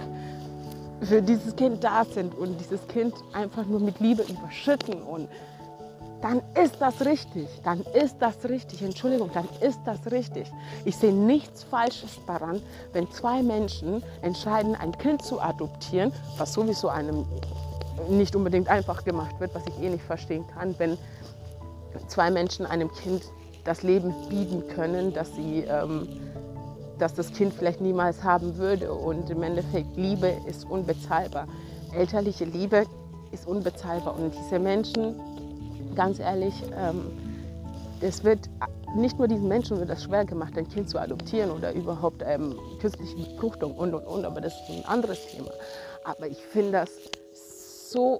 für 1.01 1.21
dieses 1.21 1.55
Kind 1.55 1.83
da 1.83 2.05
sind 2.05 2.37
und 2.37 2.57
dieses 2.59 2.87
Kind 2.87 3.13
einfach 3.33 3.65
nur 3.65 3.79
mit 3.79 3.99
Liebe 3.99 4.23
überschütten 4.23 5.01
und 5.01 5.27
dann 6.23 6.41
ist 6.55 6.77
das 6.79 7.05
richtig, 7.05 7.49
dann 7.65 7.81
ist 7.93 8.15
das 8.19 8.47
richtig, 8.47 8.81
Entschuldigung, 8.81 9.29
dann 9.33 9.47
ist 9.59 9.79
das 9.83 10.09
richtig. 10.09 10.49
Ich 10.85 10.95
sehe 10.95 11.11
nichts 11.11 11.63
Falsches 11.63 12.17
daran, 12.25 12.61
wenn 12.93 13.11
zwei 13.11 13.43
Menschen 13.43 14.01
entscheiden, 14.21 14.73
ein 14.73 14.97
Kind 14.97 15.21
zu 15.21 15.41
adoptieren, 15.41 16.13
was 16.37 16.53
sowieso 16.53 16.87
einem 16.87 17.25
nicht 18.09 18.37
unbedingt 18.37 18.69
einfach 18.69 19.03
gemacht 19.03 19.37
wird, 19.41 19.53
was 19.53 19.63
ich 19.67 19.83
eh 19.83 19.89
nicht 19.89 20.03
verstehen 20.05 20.45
kann, 20.47 20.73
wenn 20.77 20.97
zwei 22.07 22.31
Menschen 22.31 22.65
einem 22.65 22.89
Kind 22.93 23.23
das 23.65 23.83
Leben 23.83 24.13
bieten 24.29 24.65
können, 24.69 25.13
dass 25.13 25.35
sie 25.35 25.65
ähm, 25.67 26.07
dass 26.99 27.15
das 27.15 27.33
Kind 27.33 27.53
vielleicht 27.53 27.81
niemals 27.81 28.23
haben 28.23 28.57
würde. 28.57 28.93
Und 28.93 29.29
im 29.29 29.43
Endeffekt, 29.43 29.97
Liebe 29.97 30.33
ist 30.47 30.63
unbezahlbar. 30.69 31.47
Elterliche 31.93 32.45
Liebe 32.45 32.85
ist 33.31 33.47
unbezahlbar. 33.47 34.15
Und 34.15 34.33
diese 34.33 34.59
Menschen, 34.59 35.15
ganz 35.93 36.19
ehrlich, 36.19 36.53
ähm, 36.75 37.11
es 38.01 38.23
wird 38.23 38.49
nicht 38.95 39.17
nur 39.17 39.27
diesen 39.27 39.47
Menschen 39.47 39.77
wird 39.79 39.89
das 39.89 40.03
schwer 40.03 40.25
gemacht, 40.25 40.57
ein 40.57 40.67
Kind 40.67 40.89
zu 40.89 40.99
adoptieren 40.99 41.51
oder 41.51 41.73
überhaupt 41.73 42.21
ähm, 42.25 42.59
künstliche 42.79 43.15
Befruchtung 43.15 43.75
und 43.75 43.93
und 43.93 44.05
und, 44.05 44.25
aber 44.25 44.41
das 44.41 44.53
ist 44.53 44.69
ein 44.69 44.85
anderes 44.85 45.25
Thema. 45.27 45.51
Aber 46.03 46.27
ich 46.27 46.37
finde 46.37 46.71
das 46.73 46.89
so 47.89 48.19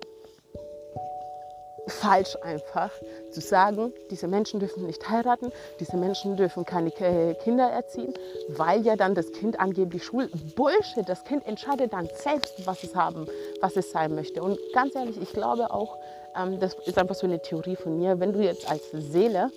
falsch 1.88 2.38
einfach 2.44 2.92
zu 3.32 3.42
sagen, 3.42 3.92
diese 4.10 4.28
Menschen 4.28 4.60
dürfen 4.60 4.86
nicht 4.88 5.10
heiraten, 5.10 5.52
diese 5.80 5.98
Menschen 5.98 6.38
dürfen 6.38 6.66
keine 6.66 6.92
Kinder 6.92 7.70
erziehen, 7.70 8.14
weil 8.50 8.82
ja 8.82 8.96
dann 8.96 9.16
das 9.16 9.32
Kind 9.34 9.60
angeblich 9.60 10.06
schwul. 10.06 10.30
Bullshit, 10.56 11.08
das 11.08 11.24
Kind 11.26 11.46
entscheidet 11.46 11.94
dann 11.94 12.08
selbst, 12.16 12.66
was 12.66 12.84
es 12.84 12.96
haben, 12.96 13.28
was 13.60 13.76
es 13.76 13.92
sein 13.92 14.16
möchte. 14.16 14.42
Und 14.42 14.58
ganz 14.74 14.96
ehrlich, 14.96 15.22
ich 15.22 15.34
glaube 15.34 15.72
auch, 15.72 15.98
ähm, 16.38 16.60
das 16.60 16.76
ist 16.86 16.98
einfach 16.98 17.16
so 17.16 17.28
eine 17.28 17.42
Theorie 17.42 17.76
von 17.76 17.98
mir, 17.98 18.20
wenn 18.20 18.34
du 18.34 18.44
jetzt 18.44 18.70
als 18.70 18.92
Seele 18.92 19.52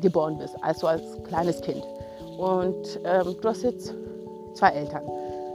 geboren 0.00 0.38
bist, 0.38 0.56
also 0.62 0.86
als 0.86 1.02
kleines 1.24 1.60
Kind, 1.60 1.84
und 2.38 3.00
ähm, 3.04 3.36
du 3.40 3.48
hast 3.48 3.62
jetzt 3.62 3.94
zwei 4.54 4.70
Eltern, 4.70 5.02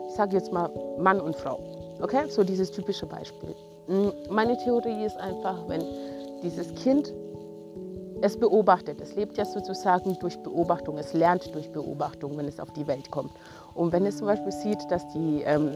ich 0.08 0.16
sage 0.16 0.36
jetzt 0.36 0.52
mal 0.52 0.70
Mann 1.00 1.20
und 1.20 1.36
Frau, 1.36 1.60
okay, 2.02 2.30
so 2.30 2.44
dieses 2.44 2.72
typische 2.72 3.06
Beispiel. 3.06 3.56
Meine 4.30 4.58
Theorie 4.58 5.06
ist 5.06 5.18
einfach, 5.18 5.68
wenn 5.68 5.84
dieses 6.44 6.74
Kind 6.76 7.14
es 8.22 8.38
beobachtet, 8.38 9.02
es 9.02 9.16
lebt 9.16 9.38
ja 9.38 9.46
sozusagen 9.46 10.18
durch 10.20 10.38
Beobachtung, 10.40 10.98
es 10.98 11.14
lernt 11.14 11.54
durch 11.54 11.72
Beobachtung, 11.72 12.38
wenn 12.38 12.48
es 12.48 12.60
auf 12.60 12.72
die 12.74 12.88
Welt 12.88 13.12
kommt. 13.12 13.32
Und 13.74 13.92
wenn 13.92 14.06
es 14.06 14.18
zum 14.18 14.28
Beispiel 14.28 14.52
sieht, 14.52 14.80
dass 14.90 15.08
die 15.10 15.42
ähm, 15.44 15.72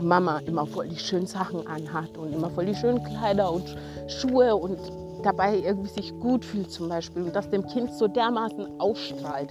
Mama 0.00 0.38
immer 0.46 0.66
voll 0.66 0.88
die 0.88 0.98
schönen 0.98 1.26
Sachen 1.26 1.66
anhat 1.66 2.16
und 2.16 2.32
immer 2.32 2.50
voll 2.50 2.66
die 2.66 2.74
schönen 2.74 3.02
Kleider 3.04 3.52
und 3.52 3.76
Schuhe 4.08 4.56
und 4.56 4.78
dabei 5.22 5.58
irgendwie 5.58 5.88
sich 5.88 6.18
gut 6.18 6.44
fühlt 6.44 6.70
zum 6.70 6.88
Beispiel 6.88 7.22
und 7.22 7.36
das 7.36 7.48
dem 7.50 7.66
Kind 7.66 7.92
so 7.92 8.08
dermaßen 8.08 8.80
ausstrahlt, 8.80 9.50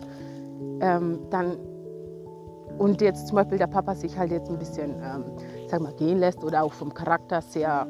ähm, 0.82 1.20
dann 1.30 1.58
und 2.78 3.02
jetzt 3.02 3.28
zum 3.28 3.36
Beispiel 3.36 3.58
der 3.58 3.68
Papa 3.68 3.96
sich 3.96 4.18
halt 4.18 4.32
jetzt 4.32 4.50
ein 4.50 4.58
bisschen 4.58 4.92
ähm, 5.04 5.24
sag 5.68 5.82
mal, 5.82 5.94
gehen 5.94 6.20
lässt 6.20 6.44
oder 6.44 6.64
auch 6.64 6.74
vom 6.74 6.94
Charakter 6.94 7.42
sehr 7.42 7.88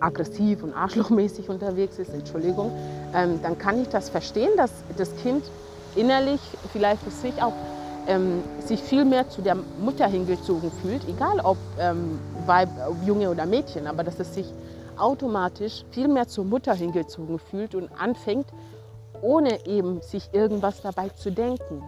aggressiv 0.00 0.62
und 0.62 0.74
arschlochmäßig 0.74 1.48
unterwegs 1.48 1.98
ist, 1.98 2.12
Entschuldigung, 2.12 2.70
ähm, 3.14 3.40
dann 3.42 3.58
kann 3.58 3.80
ich 3.80 3.88
das 3.88 4.10
verstehen, 4.10 4.50
dass 4.56 4.70
das 4.96 5.14
Kind 5.16 5.42
innerlich 5.94 6.40
vielleicht 6.72 7.02
für 7.02 7.10
sich 7.10 7.42
auch 7.42 7.54
ähm, 8.06 8.42
sich 8.60 8.80
viel 8.82 9.04
mehr 9.04 9.28
zu 9.28 9.42
der 9.42 9.56
Mutter 9.80 10.06
hingezogen 10.06 10.70
fühlt, 10.82 11.08
egal 11.08 11.40
ob, 11.40 11.58
ähm, 11.78 12.18
Weib, 12.46 12.68
Junge 13.04 13.30
oder 13.30 13.46
Mädchen, 13.46 13.86
aber 13.86 14.04
dass 14.04 14.20
es 14.20 14.34
sich 14.34 14.46
automatisch 14.96 15.84
viel 15.90 16.08
mehr 16.08 16.26
zur 16.26 16.44
Mutter 16.44 16.74
hingezogen 16.74 17.38
fühlt 17.38 17.74
und 17.74 17.90
anfängt, 17.98 18.46
ohne 19.22 19.66
eben 19.66 20.00
sich 20.02 20.30
irgendwas 20.32 20.82
dabei 20.82 21.08
zu 21.10 21.30
denken 21.30 21.82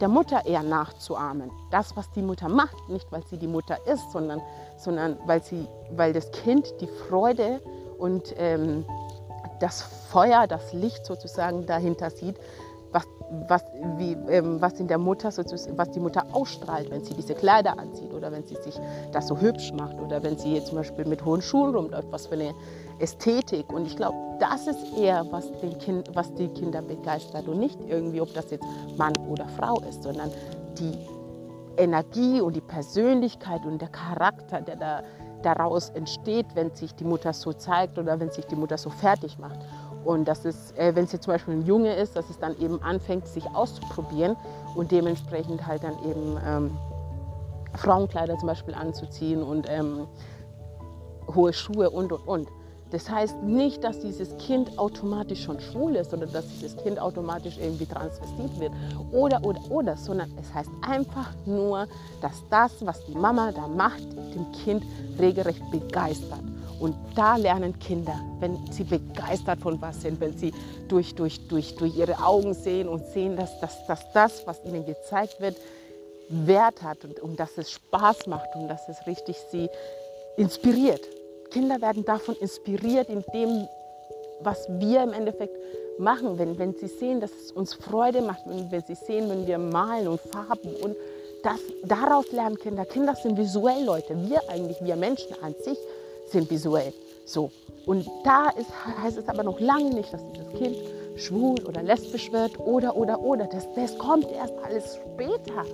der 0.00 0.08
Mutter 0.08 0.46
eher 0.46 0.62
nachzuahmen. 0.62 1.50
Das, 1.70 1.96
was 1.96 2.10
die 2.12 2.22
Mutter 2.22 2.48
macht, 2.48 2.88
nicht 2.88 3.10
weil 3.10 3.22
sie 3.24 3.36
die 3.36 3.46
Mutter 3.46 3.78
ist, 3.86 4.10
sondern, 4.12 4.40
sondern 4.76 5.16
weil, 5.26 5.42
sie, 5.42 5.66
weil 5.90 6.12
das 6.12 6.30
Kind 6.30 6.72
die 6.80 6.86
Freude 6.86 7.60
und 7.98 8.34
ähm, 8.38 8.84
das 9.60 9.82
Feuer, 9.82 10.46
das 10.46 10.72
Licht 10.72 11.04
sozusagen 11.04 11.66
dahinter 11.66 12.10
sieht, 12.10 12.36
was, 13.46 13.64
wie, 13.96 14.12
ähm, 14.30 14.60
was 14.60 14.80
in 14.80 14.88
der 14.88 14.98
Mutter 14.98 15.28
was 15.28 15.90
die 15.90 16.00
Mutter 16.00 16.24
ausstrahlt, 16.32 16.90
wenn 16.90 17.04
sie 17.04 17.14
diese 17.14 17.34
Kleider 17.34 17.78
anzieht 17.78 18.12
oder 18.12 18.32
wenn 18.32 18.46
sie 18.46 18.56
sich 18.56 18.74
das 19.12 19.28
so 19.28 19.38
hübsch 19.38 19.72
macht 19.72 19.98
oder 20.00 20.22
wenn 20.22 20.38
sie 20.38 20.62
zum 20.64 20.76
Beispiel 20.76 21.04
mit 21.04 21.24
hohen 21.24 21.42
Schuhen 21.42 21.74
rumläuft, 21.74 22.10
was 22.10 22.26
für 22.26 22.34
eine 22.34 22.54
Ästhetik. 22.98 23.72
Und 23.72 23.86
ich 23.86 23.96
glaube, 23.96 24.16
das 24.40 24.66
ist 24.66 24.96
eher, 24.96 25.26
was, 25.30 25.50
den 25.60 25.78
kind, 25.78 26.10
was 26.14 26.32
die 26.34 26.48
Kinder 26.48 26.82
begeistert 26.82 27.48
und 27.48 27.58
nicht 27.58 27.78
irgendwie, 27.86 28.20
ob 28.20 28.32
das 28.34 28.50
jetzt 28.50 28.64
Mann 28.96 29.12
oder 29.28 29.46
Frau 29.48 29.80
ist, 29.88 30.02
sondern 30.02 30.30
die 30.78 30.98
Energie 31.76 32.40
und 32.40 32.56
die 32.56 32.60
Persönlichkeit 32.60 33.64
und 33.64 33.80
der 33.80 33.88
Charakter, 33.88 34.60
der 34.60 34.76
da 34.76 35.02
daraus 35.42 35.90
entsteht, 35.90 36.46
wenn 36.54 36.74
sich 36.74 36.94
die 36.94 37.04
Mutter 37.04 37.32
so 37.32 37.52
zeigt 37.52 37.98
oder 37.98 38.18
wenn 38.18 38.30
sich 38.30 38.44
die 38.46 38.56
Mutter 38.56 38.78
so 38.78 38.90
fertig 38.90 39.38
macht. 39.38 39.60
Und 40.08 40.26
das 40.26 40.46
ist, 40.46 40.74
äh, 40.78 40.96
wenn 40.96 41.04
es 41.04 41.12
jetzt 41.12 41.24
zum 41.24 41.34
Beispiel 41.34 41.52
ein 41.52 41.66
Junge 41.66 41.94
ist, 41.94 42.16
dass 42.16 42.30
es 42.30 42.38
dann 42.38 42.58
eben 42.58 42.80
anfängt, 42.82 43.28
sich 43.28 43.44
auszuprobieren 43.44 44.36
und 44.74 44.90
dementsprechend 44.90 45.66
halt 45.66 45.84
dann 45.84 46.02
eben 46.02 46.38
ähm, 46.46 46.78
Frauenkleider 47.74 48.38
zum 48.38 48.46
Beispiel 48.48 48.72
anzuziehen 48.72 49.42
und 49.42 49.66
ähm, 49.68 50.06
hohe 51.34 51.52
Schuhe 51.52 51.90
und 51.90 52.10
und 52.10 52.26
und. 52.26 52.48
Das 52.90 53.10
heißt 53.10 53.42
nicht, 53.42 53.84
dass 53.84 54.00
dieses 54.00 54.34
Kind 54.38 54.78
automatisch 54.78 55.44
schon 55.44 55.60
schwul 55.60 55.94
ist 55.96 56.14
oder 56.14 56.26
dass 56.26 56.48
dieses 56.48 56.74
Kind 56.78 56.98
automatisch 56.98 57.58
irgendwie 57.58 57.84
transvestit 57.84 58.58
wird 58.58 58.72
oder, 59.12 59.44
oder, 59.44 59.60
oder, 59.70 59.96
sondern 59.98 60.32
es 60.40 60.54
heißt 60.54 60.70
einfach 60.88 61.34
nur, 61.44 61.86
dass 62.22 62.42
das, 62.48 62.72
was 62.80 63.04
die 63.04 63.14
Mama 63.14 63.52
da 63.52 63.68
macht, 63.68 64.10
dem 64.34 64.50
Kind 64.52 64.84
regelrecht 65.18 65.70
begeistert. 65.70 66.40
Und 66.80 66.94
da 67.16 67.36
lernen 67.36 67.78
Kinder, 67.78 68.20
wenn 68.40 68.56
sie 68.70 68.84
begeistert 68.84 69.60
von 69.60 69.80
was 69.80 70.02
sind, 70.02 70.20
wenn 70.20 70.36
sie 70.36 70.52
durch, 70.88 71.14
durch, 71.14 71.48
durch, 71.48 71.74
durch 71.74 71.96
ihre 71.96 72.18
Augen 72.24 72.54
sehen 72.54 72.88
und 72.88 73.04
sehen, 73.06 73.36
dass, 73.36 73.58
dass, 73.60 73.86
dass 73.86 74.12
das, 74.12 74.46
was 74.46 74.64
ihnen 74.64 74.86
gezeigt 74.86 75.40
wird, 75.40 75.56
Wert 76.28 76.82
hat 76.82 77.04
und, 77.04 77.20
und 77.20 77.40
dass 77.40 77.56
es 77.56 77.70
Spaß 77.70 78.26
macht 78.26 78.54
und 78.54 78.68
dass 78.68 78.88
es 78.88 79.06
richtig 79.06 79.36
sie 79.50 79.68
inspiriert. 80.36 81.00
Kinder 81.50 81.80
werden 81.80 82.04
davon 82.04 82.36
inspiriert, 82.36 83.08
in 83.08 83.24
dem, 83.32 83.66
was 84.40 84.68
wir 84.68 85.02
im 85.02 85.12
Endeffekt 85.12 85.56
machen, 85.98 86.38
wenn, 86.38 86.58
wenn 86.58 86.74
sie 86.74 86.86
sehen, 86.86 87.20
dass 87.20 87.32
es 87.32 87.50
uns 87.52 87.74
Freude 87.74 88.22
macht, 88.22 88.42
wenn, 88.46 88.70
wenn 88.70 88.82
sie 88.82 88.94
sehen, 88.94 89.28
wenn 89.28 89.46
wir 89.46 89.58
malen 89.58 90.08
und 90.08 90.20
Farben 90.20 90.74
und 90.82 90.94
das, 91.42 91.60
daraus 91.84 92.30
lernen 92.32 92.58
Kinder. 92.58 92.84
Kinder 92.84 93.14
sind 93.14 93.38
visuell 93.38 93.84
Leute. 93.84 94.16
Wir 94.28 94.40
eigentlich, 94.48 94.78
wir 94.82 94.96
Menschen 94.96 95.34
an 95.42 95.54
sich 95.64 95.78
sind 96.30 96.50
visuell. 96.50 96.92
So. 97.24 97.50
Und 97.86 98.06
da 98.24 98.50
ist, 98.50 98.70
heißt 99.02 99.18
es 99.18 99.28
aber 99.28 99.42
noch 99.42 99.60
lange 99.60 99.90
nicht, 99.90 100.12
dass 100.12 100.22
dieses 100.32 100.52
Kind 100.52 100.76
schwul 101.16 101.56
oder 101.66 101.82
lesbisch 101.82 102.30
wird 102.32 102.58
oder, 102.58 102.96
oder, 102.96 103.20
oder. 103.20 103.46
Das, 103.46 103.66
das 103.74 103.96
kommt 103.98 104.30
erst 104.30 104.54
alles 104.64 104.96
später. 104.96 105.64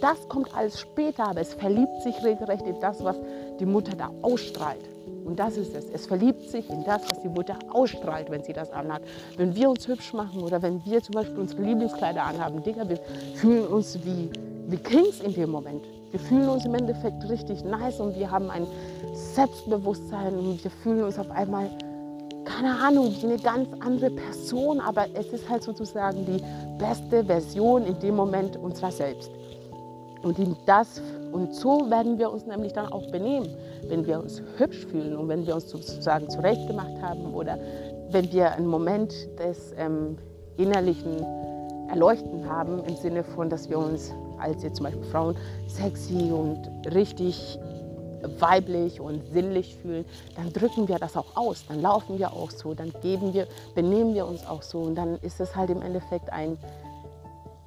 Das 0.00 0.28
kommt 0.28 0.54
alles 0.54 0.80
später, 0.80 1.28
aber 1.28 1.40
es 1.40 1.54
verliebt 1.54 2.02
sich 2.02 2.22
regelrecht 2.22 2.66
in 2.66 2.80
das, 2.80 3.02
was 3.04 3.16
die 3.58 3.66
Mutter 3.66 3.94
da 3.96 4.10
ausstrahlt. 4.22 4.80
Und 5.24 5.38
das 5.38 5.56
ist 5.56 5.74
es. 5.74 5.88
Es 5.90 6.06
verliebt 6.06 6.50
sich 6.50 6.68
in 6.68 6.84
das, 6.84 7.02
was 7.08 7.22
die 7.22 7.28
Mutter 7.28 7.56
ausstrahlt, 7.70 8.30
wenn 8.30 8.42
sie 8.42 8.52
das 8.52 8.70
anhat. 8.72 9.02
Wenn 9.36 9.54
wir 9.54 9.70
uns 9.70 9.86
hübsch 9.86 10.12
machen 10.12 10.42
oder 10.42 10.60
wenn 10.62 10.84
wir 10.84 11.02
zum 11.02 11.14
Beispiel 11.14 11.38
unsere 11.38 11.62
Lieblingskleider 11.62 12.22
anhaben, 12.22 12.62
Digga, 12.62 12.88
wir 12.88 12.98
fühlen 13.34 13.66
uns 13.66 13.98
wie, 14.04 14.30
wie 14.66 14.76
Kings 14.76 15.20
in 15.20 15.34
dem 15.34 15.50
Moment. 15.50 15.84
Wir 16.12 16.20
fühlen 16.20 16.48
uns 16.50 16.66
im 16.66 16.74
Endeffekt 16.74 17.26
richtig 17.30 17.64
nice 17.64 17.98
und 17.98 18.14
wir 18.16 18.30
haben 18.30 18.50
ein 18.50 18.66
Selbstbewusstsein 19.14 20.34
und 20.34 20.62
wir 20.62 20.70
fühlen 20.70 21.04
uns 21.04 21.18
auf 21.18 21.30
einmal, 21.30 21.70
keine 22.44 22.78
Ahnung, 22.80 23.14
wie 23.18 23.26
eine 23.26 23.38
ganz 23.38 23.66
andere 23.80 24.10
Person, 24.10 24.78
aber 24.80 25.06
es 25.14 25.32
ist 25.32 25.48
halt 25.48 25.62
sozusagen 25.62 26.26
die 26.26 26.42
beste 26.76 27.24
Version 27.24 27.86
in 27.86 27.98
dem 28.00 28.14
Moment 28.14 28.58
unserer 28.58 28.92
selbst. 28.92 29.30
Und, 30.22 30.36
das, 30.66 31.00
und 31.32 31.54
so 31.54 31.90
werden 31.90 32.18
wir 32.18 32.30
uns 32.30 32.44
nämlich 32.46 32.74
dann 32.74 32.92
auch 32.92 33.10
benehmen, 33.10 33.48
wenn 33.88 34.06
wir 34.06 34.20
uns 34.20 34.42
hübsch 34.58 34.84
fühlen 34.86 35.16
und 35.16 35.28
wenn 35.28 35.46
wir 35.46 35.54
uns 35.54 35.70
sozusagen 35.70 36.28
zurechtgemacht 36.28 37.00
haben 37.00 37.32
oder 37.32 37.58
wenn 38.10 38.30
wir 38.30 38.52
einen 38.52 38.66
Moment 38.66 39.14
des 39.38 39.74
ähm, 39.78 40.18
innerlichen 40.58 41.24
Erleuchten 41.88 42.46
haben, 42.48 42.84
im 42.84 42.96
Sinne 42.96 43.24
von, 43.24 43.48
dass 43.48 43.70
wir 43.70 43.78
uns 43.78 44.12
als 44.42 44.62
jetzt 44.62 44.76
zum 44.76 44.84
Beispiel 44.84 45.04
Frauen 45.04 45.36
sexy 45.68 46.30
und 46.32 46.68
richtig 46.94 47.58
weiblich 48.38 49.00
und 49.00 49.22
sinnlich 49.32 49.76
fühlen, 49.76 50.04
dann 50.36 50.52
drücken 50.52 50.88
wir 50.88 50.98
das 50.98 51.16
auch 51.16 51.36
aus, 51.36 51.64
dann 51.66 51.80
laufen 51.80 52.18
wir 52.18 52.32
auch 52.32 52.50
so, 52.50 52.74
dann 52.74 52.92
geben 53.02 53.34
wir, 53.34 53.46
benehmen 53.74 54.14
wir 54.14 54.26
uns 54.26 54.46
auch 54.46 54.62
so 54.62 54.80
und 54.80 54.94
dann 54.94 55.16
ist 55.18 55.40
es 55.40 55.54
halt 55.56 55.70
im 55.70 55.82
Endeffekt 55.82 56.30
ein, 56.30 56.56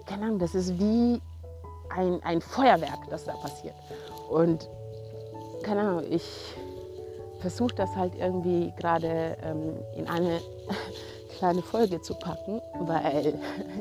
keine 0.05 0.25
Ahnung, 0.25 0.39
das 0.39 0.55
ist 0.55 0.79
wie 0.79 1.21
ein, 1.89 2.21
ein 2.23 2.41
Feuerwerk, 2.41 3.09
das 3.09 3.25
da 3.25 3.33
passiert. 3.33 3.75
Und 4.29 4.69
keine 5.63 5.81
Ahnung, 5.81 6.03
ich 6.09 6.23
versuche 7.39 7.75
das 7.75 7.95
halt 7.95 8.15
irgendwie 8.15 8.73
gerade 8.77 9.37
ähm, 9.43 9.73
in 9.95 10.07
eine 10.07 10.39
kleine 11.37 11.61
Folge 11.61 12.01
zu 12.01 12.15
packen, 12.15 12.61
weil 12.81 13.33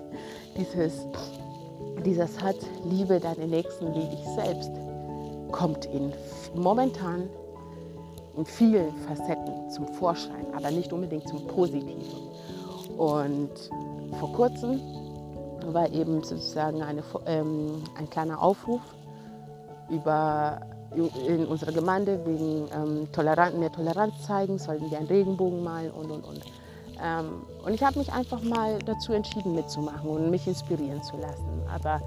dieses, 0.56 1.06
dieser 2.04 2.26
Satz, 2.26 2.66
liebe 2.84 3.18
deine 3.18 3.46
Nächsten 3.46 3.94
wie 3.94 4.08
dich 4.08 4.24
selbst, 4.36 4.70
kommt 5.50 5.86
in, 5.86 6.12
momentan 6.54 7.28
in 8.36 8.44
vielen 8.44 8.94
Facetten 9.06 9.70
zum 9.70 9.86
Vorschein, 9.88 10.46
aber 10.54 10.70
nicht 10.70 10.92
unbedingt 10.92 11.28
zum 11.28 11.46
Positiven. 11.46 12.02
Und 12.96 13.50
vor 14.18 14.32
kurzem 14.32 14.80
war 15.66 15.90
eben 15.90 16.22
sozusagen 16.22 16.82
eine, 16.82 17.02
ähm, 17.26 17.82
ein 17.96 18.10
kleiner 18.10 18.40
Aufruf 18.40 18.82
über, 19.88 20.60
in 21.26 21.46
unserer 21.46 21.72
Gemeinde 21.72 22.20
wegen 22.24 22.68
ähm, 22.74 23.08
Toleranz, 23.12 23.56
mehr 23.56 23.72
Toleranz 23.72 24.26
zeigen, 24.26 24.58
sollten 24.58 24.90
wir 24.90 24.98
einen 24.98 25.08
Regenbogen 25.08 25.62
malen 25.62 25.90
und 25.90 26.10
und 26.10 26.24
und. 26.24 26.40
Ähm, 27.02 27.42
und 27.64 27.74
ich 27.74 27.82
habe 27.82 27.98
mich 27.98 28.12
einfach 28.12 28.42
mal 28.42 28.78
dazu 28.80 29.12
entschieden 29.12 29.54
mitzumachen 29.54 30.08
und 30.08 30.30
mich 30.30 30.46
inspirieren 30.46 31.02
zu 31.02 31.16
lassen. 31.16 31.62
Aber 31.72 32.00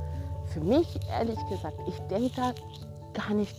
für 0.54 0.62
mich, 0.62 1.00
ehrlich 1.12 1.40
gesagt, 1.50 1.78
ich 1.88 2.00
denke 2.10 2.32
da 2.36 2.54
gar 3.14 3.34
nicht 3.34 3.56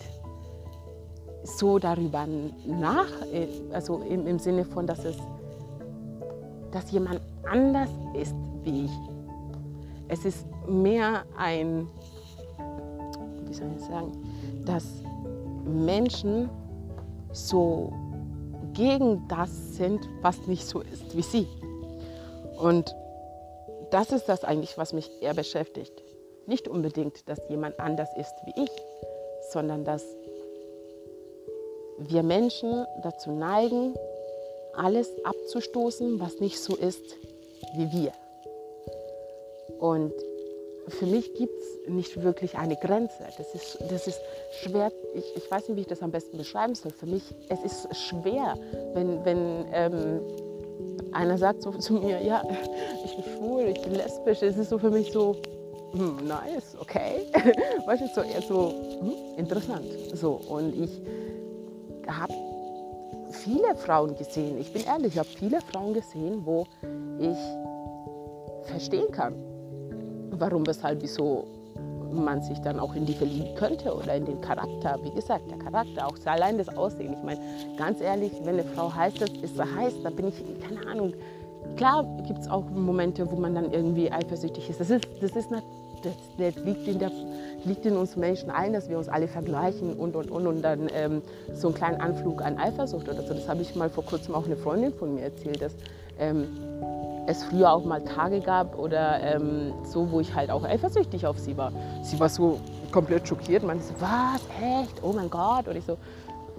so 1.45 1.79
darüber 1.79 2.27
nach, 2.67 3.11
äh, 3.33 3.49
also 3.73 3.99
im, 3.99 4.27
im 4.27 4.38
Sinne 4.38 4.64
von, 4.64 4.87
dass 4.87 5.05
es, 5.05 5.17
dass 6.73 6.91
jemand 6.91 7.21
anders 7.51 7.91
ist 8.14 8.35
wie 8.62 8.87
ich. 8.87 8.93
Es 10.09 10.25
ist 10.25 10.47
mehr 10.67 11.25
ein, 11.37 11.87
wie 13.47 13.55
soll 13.55 13.69
ich 13.77 13.85
sagen, 13.85 14.12
dass 14.64 14.85
Menschen 15.64 16.49
so 17.33 17.93
gegen 18.79 19.27
das 19.29 19.51
sind, 19.77 20.09
was 20.23 20.47
nicht 20.47 20.64
so 20.64 20.81
ist 20.81 21.17
wie 21.17 21.23
sie. 21.23 21.49
Und 22.57 22.95
das 23.91 24.12
ist 24.12 24.29
das 24.29 24.45
eigentlich, 24.45 24.79
was 24.79 24.93
mich 24.93 25.11
eher 25.21 25.35
beschäftigt. 25.35 25.93
Nicht 26.47 26.69
unbedingt, 26.69 27.29
dass 27.29 27.41
jemand 27.49 27.79
anders 27.81 28.09
ist 28.17 28.35
wie 28.47 28.62
ich, 28.62 28.71
sondern 29.51 29.85
dass 29.85 30.05
wir 31.99 32.23
Menschen 32.23 32.87
dazu 33.03 33.33
neigen, 33.33 33.95
alles 34.75 35.11
abzustoßen, 35.25 36.21
was 36.21 36.38
nicht 36.38 36.61
so 36.61 36.77
ist 36.77 37.17
wie 37.75 37.91
wir. 37.93 38.12
Und 39.81 40.12
für 40.88 41.07
mich 41.07 41.35
gibt 41.35 41.59
es 41.59 41.88
nicht 41.88 42.22
wirklich 42.22 42.57
eine 42.57 42.77
Grenze. 42.77 43.24
Das 43.37 43.55
ist, 43.55 43.79
das 43.90 44.07
ist 44.07 44.20
schwer, 44.62 44.92
ich, 45.14 45.24
ich 45.37 45.51
weiß 45.51 45.68
nicht, 45.68 45.77
wie 45.77 45.81
ich 45.83 45.87
das 45.87 46.03
am 46.03 46.11
besten 46.11 46.37
beschreiben 46.38 46.74
soll. 46.74 46.92
Für 46.92 47.07
mich, 47.07 47.22
es 47.48 47.64
ist 47.64 47.96
schwer, 47.96 48.57
wenn, 48.94 49.24
wenn 49.24 49.66
ähm, 49.72 50.20
einer 51.12 51.38
sagt 51.38 51.62
so 51.62 51.72
zu 51.72 51.94
mir, 51.94 52.22
ja, 52.22 52.42
ich 53.05 53.16
bin 53.16 53.24
schwul, 53.37 53.62
ich 53.68 53.81
bin 53.83 53.94
lesbisch. 53.94 54.42
Es 54.42 54.57
ist 54.57 54.70
so 54.70 54.79
für 54.79 54.90
mich 54.90 55.12
so, 55.12 55.37
hm, 55.92 56.27
nice, 56.27 56.77
okay. 56.81 57.27
weißt 57.87 58.03
du, 58.03 58.09
so 58.14 58.20
eher 58.22 58.42
so 58.42 58.72
hm, 59.01 59.38
interessant. 59.38 59.87
So, 60.14 60.33
und 60.48 60.74
ich 60.74 61.03
habe 62.09 62.35
viele 63.31 63.74
Frauen 63.77 64.16
gesehen, 64.16 64.59
ich 64.61 64.72
bin 64.72 64.85
ehrlich, 64.85 65.14
ich 65.14 65.18
habe 65.18 65.29
viele 65.29 65.61
Frauen 65.61 65.94
gesehen, 65.94 66.42
wo 66.44 66.66
ich 67.18 68.68
verstehen 68.68 69.11
kann, 69.11 69.35
warum, 70.33 70.67
weshalb, 70.67 71.03
wieso 71.03 71.47
man 72.12 72.43
sich 72.43 72.59
dann 72.61 72.81
auch 72.81 72.95
in 72.95 73.07
die 73.07 73.12
verlieben 73.12 73.55
könnte 73.55 73.95
oder 73.95 74.14
in 74.14 74.25
den 74.25 74.41
Charakter. 74.41 74.99
Wie 75.03 75.11
gesagt, 75.11 75.51
der 75.51 75.59
Charakter, 75.59 76.07
auch 76.07 76.17
allein 76.25 76.59
das 76.59 76.69
Aussehen. 76.77 77.12
Ich 77.12 77.23
meine, 77.23 77.41
ganz 77.77 78.01
ehrlich, 78.01 78.33
wenn 78.45 78.55
eine 78.55 78.64
Frau 78.64 78.95
heiß 78.95 79.14
ist, 79.14 79.37
ist 79.43 79.57
sie 79.57 79.62
heiß, 79.62 79.95
da 80.03 80.11
bin 80.11 80.29
ich, 80.29 80.43
keine 80.67 80.87
Ahnung. 80.87 81.12
Klar 81.77 82.05
gibt 82.27 82.41
es 82.41 82.49
auch 82.49 82.64
Momente, 82.71 83.31
wo 83.31 83.37
man 83.37 83.55
dann 83.55 83.73
irgendwie 83.73 84.11
eifersüchtig 84.11 84.71
ist. 84.71 84.81
Das 84.81 84.91
ist, 84.91 85.07
das 85.21 85.33
ist 85.33 85.51
das, 86.03 86.14
das 86.38 86.64
liegt, 86.64 86.87
in 86.87 86.99
der, 86.99 87.11
liegt 87.64 87.85
in 87.85 87.97
uns 87.97 88.17
Menschen 88.17 88.51
ein, 88.51 88.73
dass 88.73 88.88
wir 88.88 88.99
uns 88.99 89.09
alle 89.09 89.27
vergleichen 89.27 89.95
und 89.95 90.14
und 90.14 90.31
und 90.31 90.47
und 90.47 90.62
dann 90.62 90.88
ähm, 90.95 91.23
so 91.55 91.69
einen 91.69 91.77
kleinen 91.77 92.01
Anflug 92.01 92.43
an 92.43 92.57
Eifersucht 92.57 93.09
oder 93.09 93.23
so. 93.23 93.35
Das 93.35 93.49
habe 93.49 93.62
ich 93.62 93.75
mal 93.75 93.91
vor 93.91 94.05
kurzem 94.05 94.35
auch 94.35 94.47
eine 94.47 94.57
Freundin 94.57 94.93
von 94.93 95.14
mir 95.14 95.23
erzählt, 95.23 95.61
dass 95.61 95.75
ähm, 96.19 96.47
es 97.29 97.45
früher 97.45 97.71
auch 97.71 97.85
mal 97.85 98.03
Tage 98.03 98.41
gab 98.41 98.79
oder 98.79 99.21
ähm, 99.21 99.75
so, 99.85 100.11
wo 100.11 100.19
ich 100.19 100.35
halt 100.35 100.51
auch 100.51 100.64
eifersüchtig 100.64 101.27
auf 101.27 101.38
sie 101.38 101.57
war. 101.59 101.73
Sie 102.03 102.19
war 102.19 102.31
so 102.31 102.59
komplett 102.91 103.29
schockiert, 103.29 103.62
meinte 103.62 103.85
so, 103.85 103.95
was, 104.01 104.41
echt, 104.62 105.03
oh 105.03 105.12
mein 105.12 105.29
Gott. 105.29 105.69
Und 105.69 105.77
ich 105.77 105.85
so, 105.85 105.99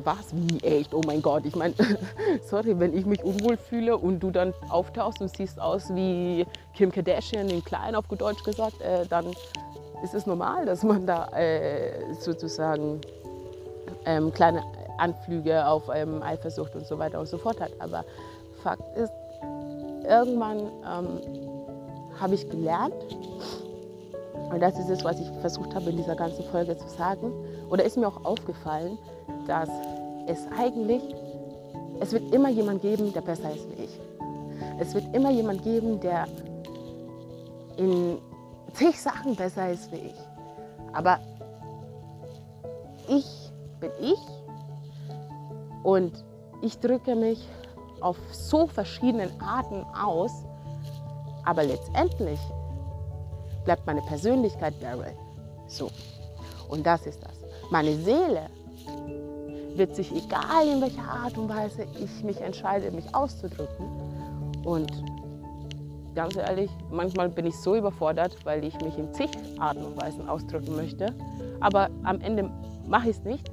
was, 0.03 0.27
wie 0.31 0.59
echt, 0.63 0.93
oh 0.93 1.01
mein 1.07 1.23
Gott. 1.23 1.43
Ich 1.45 1.55
meine, 1.55 1.73
sorry, 2.45 2.79
wenn 2.79 2.95
ich 2.95 3.07
mich 3.07 3.23
unwohl 3.23 3.57
fühle 3.57 3.97
und 3.97 4.19
du 4.19 4.29
dann 4.29 4.53
auftauchst 4.69 5.21
und 5.21 5.35
siehst 5.35 5.59
aus 5.59 5.89
wie 5.95 6.45
Kim 6.75 6.91
Kardashian 6.91 7.49
in 7.49 7.63
klein, 7.63 7.95
auf 7.95 8.07
gut 8.07 8.21
Deutsch 8.21 8.43
gesagt, 8.43 8.79
äh, 8.81 9.07
dann 9.07 9.25
ist 10.03 10.13
es 10.13 10.27
normal, 10.27 10.67
dass 10.67 10.83
man 10.83 11.07
da 11.07 11.29
äh, 11.29 12.13
sozusagen 12.13 13.01
ähm, 14.05 14.31
kleine 14.31 14.61
Anflüge 14.99 15.65
auf 15.65 15.89
ähm, 15.93 16.21
Eifersucht 16.21 16.75
und 16.75 16.85
so 16.85 16.99
weiter 16.99 17.19
und 17.19 17.27
so 17.27 17.39
fort 17.39 17.59
hat. 17.59 17.71
Aber 17.79 18.05
Fakt 18.61 18.95
ist, 18.95 19.11
irgendwann 20.09 20.59
ähm, 20.59 21.21
habe 22.19 22.35
ich 22.35 22.49
gelernt, 22.49 22.93
und 24.51 24.59
das 24.61 24.79
ist 24.79 24.89
es, 24.89 25.03
was 25.03 25.19
ich 25.19 25.29
versucht 25.41 25.75
habe 25.75 25.91
in 25.91 25.97
dieser 25.97 26.15
ganzen 26.15 26.43
Folge 26.45 26.75
zu 26.75 26.87
sagen, 26.89 27.31
oder 27.69 27.83
ist 27.83 27.97
mir 27.97 28.07
auch 28.07 28.25
aufgefallen, 28.25 28.97
dass 29.45 29.69
es 30.25 30.39
eigentlich, 30.57 31.03
es 31.99 32.11
wird 32.11 32.33
immer 32.33 32.49
jemand 32.49 32.81
geben, 32.81 33.13
der 33.13 33.21
besser 33.21 33.51
ist 33.53 33.67
wie 33.69 33.83
ich. 33.83 33.99
Es 34.79 34.93
wird 34.95 35.03
immer 35.13 35.29
jemand 35.29 35.63
geben, 35.63 35.99
der 35.99 36.25
in 37.77 38.17
zig 38.73 38.99
Sachen 38.99 39.35
besser 39.35 39.71
ist 39.71 39.91
wie 39.91 39.97
ich. 39.97 40.15
Aber 40.93 41.19
ich 43.07 43.51
bin 43.79 43.91
ich 44.01 44.19
und 45.83 46.11
ich 46.61 46.79
drücke 46.79 47.15
mich 47.15 47.39
auf 48.01 48.17
so 48.31 48.67
verschiedenen 48.67 49.29
Arten 49.41 49.85
aus, 49.95 50.31
aber 51.45 51.63
letztendlich 51.63 52.39
bleibt 53.65 53.85
meine 53.85 54.01
Persönlichkeit 54.01 54.73
Daryl. 54.81 55.13
So. 55.67 55.89
Und 56.69 56.85
das 56.85 57.05
ist 57.05 57.23
das. 57.23 57.33
Meine 57.71 57.95
Seele 57.95 58.49
wird 59.75 59.95
sich, 59.95 60.11
egal 60.11 60.67
in 60.67 60.81
welcher 60.81 61.03
Art 61.03 61.37
und 61.37 61.49
Weise 61.49 61.85
ich 61.99 62.23
mich 62.23 62.39
entscheide, 62.41 62.91
mich 62.91 63.13
auszudrücken. 63.13 63.85
Und 64.63 64.91
ganz 66.15 66.35
ehrlich, 66.35 66.69
manchmal 66.91 67.29
bin 67.29 67.45
ich 67.45 67.55
so 67.55 67.75
überfordert, 67.75 68.35
weil 68.43 68.63
ich 68.63 68.79
mich 68.81 68.97
in 68.97 69.13
zig 69.13 69.29
Arten 69.59 69.83
und 69.85 70.01
Weisen 70.01 70.27
ausdrücken 70.27 70.75
möchte. 70.75 71.13
Aber 71.59 71.89
am 72.03 72.19
Ende 72.21 72.49
mache 72.87 73.09
ich 73.09 73.17
es 73.17 73.23
nicht, 73.23 73.49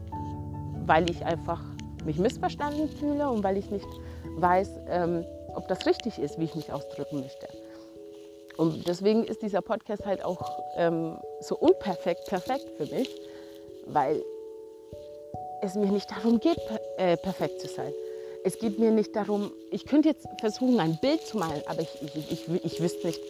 weil 0.87 1.09
ich 1.11 1.25
einfach 1.25 1.63
mich 2.05 2.19
missverstanden 2.19 2.89
fühle 2.89 3.29
und 3.31 3.43
weil 3.43 3.57
ich 3.57 3.71
nicht 3.71 3.89
weiß, 4.37 4.69
ähm, 4.89 5.25
ob 5.55 5.69
das 5.69 5.87
richtig 5.87 6.19
ist, 6.19 6.39
wie 6.39 6.45
ich 6.45 6.55
mich 6.55 6.73
ausdrücken 6.73 7.21
möchte. 7.21 7.49
Und 8.57 8.89
deswegen 8.89 9.25
ist 9.25 9.43
dieser 9.43 9.61
Podcast 9.61 10.07
halt 10.07 10.25
auch 10.25 10.63
ähm, 10.77 11.19
so 11.41 11.57
unperfekt 11.57 12.27
perfekt 12.27 12.67
für 12.77 12.87
mich, 12.87 13.11
weil 13.87 14.23
es 15.63 15.75
mir 15.75 15.87
nicht 15.87 16.11
darum 16.11 16.41
geht, 16.41 16.59
per 16.67 16.81
äh, 16.99 17.17
perfekt 17.17 17.61
zu 17.61 17.69
sein. 17.69 17.93
Es 18.45 18.59
geht 18.59 18.79
mir 18.79 18.91
nicht 18.91 19.15
darum, 19.17 19.51
ich 19.71 19.87
könnte 19.87 20.09
jetzt 20.09 20.27
versuchen, 20.41 20.79
ein 20.79 20.99
Bild 21.01 21.27
zu 21.27 21.37
malen, 21.37 21.63
aber 21.67 21.81
ich, 21.81 22.01
ich, 22.01 22.33
ich, 22.33 22.65
ich 22.65 22.81
wüsste 22.81 23.09
nicht, 23.09 23.21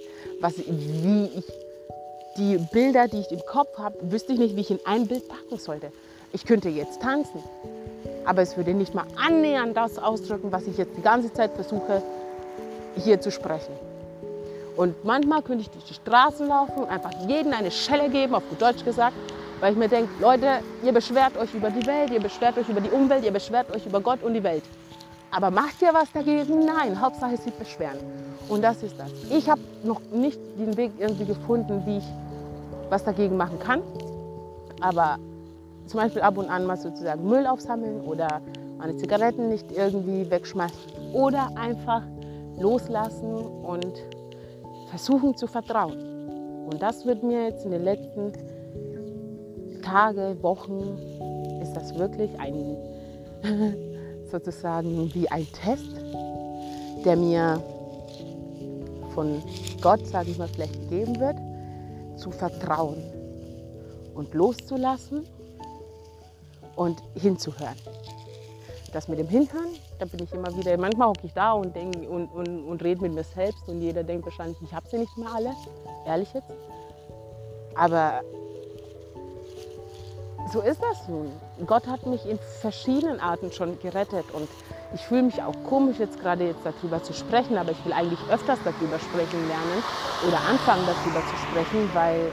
was, 0.41 0.59
wie 0.59 1.31
ich 1.39 1.45
die 2.37 2.59
Bilder, 2.71 3.09
die 3.09 3.21
ich 3.21 3.31
im 3.31 3.45
Kopf 3.47 3.79
habe, 3.79 3.97
wüsste 4.13 4.35
ich 4.35 4.39
nicht, 4.39 4.57
wie 4.57 4.61
ich 4.61 4.71
in 4.71 4.81
ein 4.85 5.07
Bild 5.07 5.27
packen 5.27 5.59
sollte. 5.59 5.91
Ich 6.33 6.45
könnte 6.45 6.69
jetzt 6.69 7.01
tanzen, 7.01 7.43
aber 8.27 8.43
es 8.43 8.57
würde 8.57 8.75
nicht 8.75 8.95
mal 8.95 9.07
annähernd 9.17 9.77
das 9.77 9.99
ausdrücken, 9.99 10.53
was 10.53 10.67
ich 10.67 10.77
jetzt 10.77 10.97
die 10.97 11.03
ganze 11.03 11.33
Zeit 11.33 11.53
versuche, 11.55 12.03
hier 12.97 13.21
zu 13.21 13.31
sprechen. 13.31 13.73
Und 14.77 15.05
manchmal 15.05 15.43
könnte 15.43 15.63
ich 15.63 15.71
durch 15.71 15.85
die 15.85 15.95
Straßen 15.95 16.47
laufen 16.47 16.83
und 16.83 16.91
einfach 16.91 17.13
jedem 17.27 17.53
eine 17.53 17.71
Schelle 17.71 18.11
geben, 18.11 18.35
auf 18.35 18.43
gut 18.51 18.61
Deutsch 18.61 18.85
gesagt, 18.85 19.17
weil 19.61 19.73
ich 19.73 19.79
mir 19.79 19.89
denke, 19.89 20.11
Leute, 20.21 20.59
ihr 20.83 20.93
beschwert 20.93 21.37
euch 21.39 21.55
über 21.55 21.71
die 21.71 21.87
Welt, 21.87 22.11
ihr 22.11 22.21
beschwert 22.21 22.59
euch 22.59 22.69
über 22.69 22.81
die 22.81 22.91
Umwelt, 22.91 23.25
ihr 23.25 23.33
beschwert 23.33 23.75
euch 23.75 23.87
über 23.87 24.01
Gott 24.01 24.23
und 24.23 24.35
die 24.35 24.43
Welt. 24.43 24.65
Aber 25.31 25.51
macht 25.51 25.81
ihr 25.81 25.95
was 25.95 26.13
dagegen? 26.13 26.67
Nein, 26.67 27.01
Hauptsache 27.01 27.37
sie 27.39 27.51
beschweren. 27.51 27.99
Und 28.49 28.63
das 28.63 28.83
ist 28.83 28.99
das. 28.99 29.11
Ich 29.31 29.49
habe 29.49 29.61
noch 29.83 30.01
nicht 30.13 30.39
den 30.59 30.77
Weg 30.77 30.93
irgendwie 30.99 31.25
gefunden, 31.25 31.83
wie 31.87 31.99
ich 31.99 32.05
was 32.91 33.03
dagegen 33.05 33.37
machen 33.37 33.59
kann. 33.59 33.83
Aber 34.81 35.19
zum 35.87 36.01
Beispiel 36.01 36.23
ab 36.23 36.37
und 36.37 36.49
an 36.49 36.67
mal 36.67 36.77
sozusagen 36.77 37.27
Müll 37.29 37.47
aufsammeln 37.47 38.01
oder 38.01 38.41
meine 38.79 38.97
Zigaretten 38.97 39.49
nicht 39.49 39.71
irgendwie 39.73 40.31
wegschmeißen 40.31 41.13
oder 41.13 41.51
einfach 41.57 42.03
loslassen 42.59 43.35
und 43.35 43.93
versuchen 44.89 45.37
zu 45.37 45.47
vertrauen. 45.47 46.67
Und 46.71 46.83
das 46.83 47.07
wird 47.07 47.23
mir 47.23 47.45
jetzt 47.45 47.65
in 47.65 47.71
den 47.71 47.85
letzten 47.85 48.33
Tagen, 49.83 50.43
Wochen, 50.43 50.99
ist 51.63 51.75
das 51.75 51.97
wirklich 51.97 52.31
ein 52.39 52.77
sozusagen 54.31 55.15
wie 55.15 55.29
ein 55.29 55.47
Test, 55.53 55.97
der 57.05 57.17
mir 57.17 57.63
von 59.15 59.43
Gott, 59.81 60.05
sage 60.07 60.31
ich 60.31 60.39
mal, 60.39 60.49
vielleicht 60.49 60.75
gegeben 60.75 61.21
wird, 61.21 61.37
zu 62.17 62.31
vertrauen 62.31 62.97
und 64.15 64.35
loszulassen 64.35 65.25
und 66.77 67.03
hinzuhören. 67.15 67.75
Das 68.93 69.09
mit 69.09 69.19
dem 69.19 69.29
Hinhören, 69.29 69.75
da 69.99 70.07
bin 70.07 70.23
ich 70.23 70.33
immer 70.33 70.57
wieder, 70.57 70.77
manchmal 70.79 71.09
hocke 71.09 71.27
ich 71.27 71.33
da 71.33 71.53
und, 71.53 71.75
denk, 71.75 71.95
und, 72.09 72.29
und, 72.29 72.69
und 72.69 72.83
rede 72.83 73.03
mit 73.03 73.15
mir 73.15 73.25
selbst 73.25 73.69
und 73.69 73.81
jeder 73.81 74.05
denkt 74.05 74.25
wahrscheinlich, 74.25 74.57
ich 74.63 74.73
habe 74.73 74.87
sie 74.89 74.99
nicht 74.99 75.17
mehr 75.19 75.29
alle, 75.35 75.53
ehrlich 76.07 76.33
jetzt. 76.33 76.51
Aber 77.75 78.23
so 80.53 80.61
ist 80.61 80.81
das 80.81 81.09
nun. 81.09 81.31
Gott 81.67 81.87
hat 81.87 82.07
mich 82.07 82.25
in 82.27 82.39
verschiedenen 82.61 83.21
Arten 83.21 83.51
schon 83.51 83.79
gerettet 83.81 84.25
und 84.33 84.49
ich 84.95 85.01
fühle 85.01 85.25
mich 85.25 85.43
auch 85.43 85.55
komisch, 85.69 85.99
jetzt 85.99 86.21
gerade 86.21 86.47
jetzt 86.47 86.61
darüber 86.65 87.03
zu 87.03 87.13
sprechen, 87.13 87.59
aber 87.59 87.73
ich 87.73 87.85
will 87.85 87.93
eigentlich 87.93 88.21
öfters 88.31 88.59
darüber 88.65 88.99
sprechen 88.99 89.49
lernen 89.49 89.83
oder 90.27 90.39
anfangen 90.39 90.87
darüber 90.87 91.21
zu 91.21 91.37
sprechen, 91.37 91.91
weil 91.93 92.33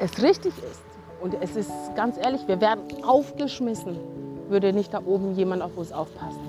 es 0.00 0.22
richtig 0.22 0.54
ist. 0.58 0.85
Und 1.20 1.34
es 1.40 1.56
ist 1.56 1.70
ganz 1.94 2.16
ehrlich, 2.18 2.46
wir 2.46 2.60
werden 2.60 2.82
aufgeschmissen, 3.04 3.98
würde 4.48 4.72
nicht 4.72 4.92
da 4.92 5.02
oben 5.04 5.34
jemand 5.34 5.62
auf 5.62 5.76
uns 5.76 5.92
aufpassen. 5.92 6.40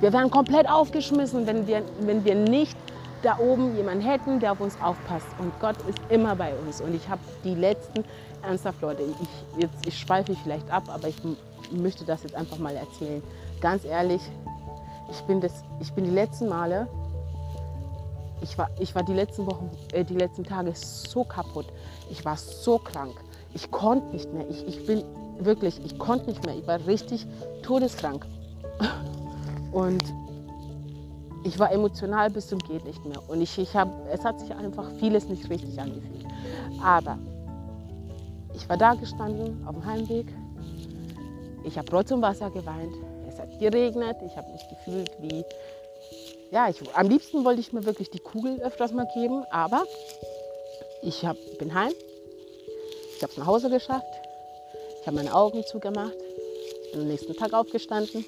Wir 0.00 0.12
wären 0.12 0.30
komplett 0.30 0.68
aufgeschmissen, 0.68 1.46
wenn 1.46 1.66
wir, 1.66 1.82
wenn 2.00 2.24
wir 2.24 2.34
nicht 2.34 2.76
da 3.22 3.38
oben 3.38 3.76
jemanden 3.76 4.02
hätten, 4.02 4.40
der 4.40 4.52
auf 4.52 4.60
uns 4.60 4.80
aufpasst. 4.80 5.26
Und 5.38 5.52
Gott 5.60 5.76
ist 5.88 5.98
immer 6.08 6.34
bei 6.36 6.54
uns. 6.54 6.80
Und 6.80 6.94
ich 6.94 7.08
habe 7.08 7.20
die 7.44 7.54
letzten, 7.54 8.04
ernsthaft 8.42 8.80
Leute, 8.80 9.02
ich, 9.02 9.60
jetzt, 9.62 9.86
ich 9.86 9.98
schweife 9.98 10.34
vielleicht 10.42 10.70
ab, 10.70 10.84
aber 10.88 11.08
ich 11.08 11.16
möchte 11.70 12.04
das 12.04 12.22
jetzt 12.22 12.34
einfach 12.34 12.58
mal 12.58 12.74
erzählen. 12.74 13.22
Ganz 13.60 13.84
ehrlich, 13.84 14.22
ich 15.10 15.20
bin, 15.22 15.40
das, 15.40 15.64
ich 15.80 15.92
bin 15.92 16.04
die 16.04 16.10
letzten 16.10 16.48
Male, 16.48 16.88
ich 18.42 18.56
war, 18.56 18.70
ich 18.78 18.94
war 18.94 19.02
die 19.02 19.12
letzten 19.12 19.46
Wochen, 19.46 19.70
äh, 19.92 20.04
die 20.04 20.16
letzten 20.16 20.44
Tage 20.44 20.72
so 20.74 21.24
kaputt. 21.24 21.66
Ich 22.10 22.24
war 22.24 22.36
so 22.36 22.78
krank. 22.78 23.14
Ich 23.54 23.70
konnte 23.70 24.08
nicht 24.14 24.32
mehr. 24.32 24.48
Ich, 24.48 24.66
ich 24.66 24.86
bin 24.86 25.02
wirklich, 25.38 25.80
ich 25.84 25.98
konnte 25.98 26.26
nicht 26.26 26.44
mehr. 26.44 26.56
Ich 26.56 26.66
war 26.66 26.84
richtig 26.86 27.26
todeskrank. 27.62 28.26
Und 29.72 30.02
ich 31.44 31.58
war 31.58 31.72
emotional 31.72 32.30
bis 32.30 32.48
zum 32.48 32.58
geht 32.58 32.84
nicht 32.84 33.04
mehr. 33.04 33.20
Und 33.28 33.40
ich, 33.40 33.58
ich 33.58 33.74
hab, 33.74 33.88
es 34.12 34.24
hat 34.24 34.40
sich 34.40 34.54
einfach 34.54 34.90
vieles 34.98 35.28
nicht 35.28 35.48
richtig 35.48 35.80
angefühlt. 35.80 36.26
Aber 36.82 37.18
ich 38.54 38.68
war 38.68 38.76
da 38.76 38.94
gestanden 38.94 39.66
auf 39.66 39.74
dem 39.74 39.86
Heimweg. 39.86 40.26
Ich 41.64 41.78
habe 41.78 41.90
Rotz 41.90 42.10
und 42.10 42.22
Wasser 42.22 42.50
geweint. 42.50 42.94
Es 43.28 43.38
hat 43.38 43.58
geregnet. 43.58 44.16
Ich 44.26 44.36
habe 44.36 44.50
mich 44.52 44.62
gefühlt 44.68 45.10
wie, 45.20 45.44
ja, 46.50 46.68
ich, 46.68 46.76
am 46.94 47.08
liebsten 47.08 47.44
wollte 47.44 47.60
ich 47.60 47.72
mir 47.72 47.84
wirklich 47.84 48.10
die 48.10 48.18
Kugel 48.18 48.60
öfters 48.60 48.92
mal 48.92 49.08
geben. 49.14 49.44
Aber 49.50 49.84
ich 51.02 51.24
hab, 51.24 51.36
bin 51.58 51.74
heim. 51.74 51.92
Ich 53.20 53.22
habe 53.22 53.32
es 53.32 53.38
nach 53.38 53.48
Hause 53.48 53.68
geschafft. 53.68 54.06
Ich 54.98 55.06
habe 55.06 55.16
meine 55.16 55.34
Augen 55.34 55.62
zugemacht. 55.66 56.16
Bin 56.90 57.02
am 57.02 57.06
nächsten 57.06 57.36
Tag 57.36 57.52
aufgestanden 57.52 58.24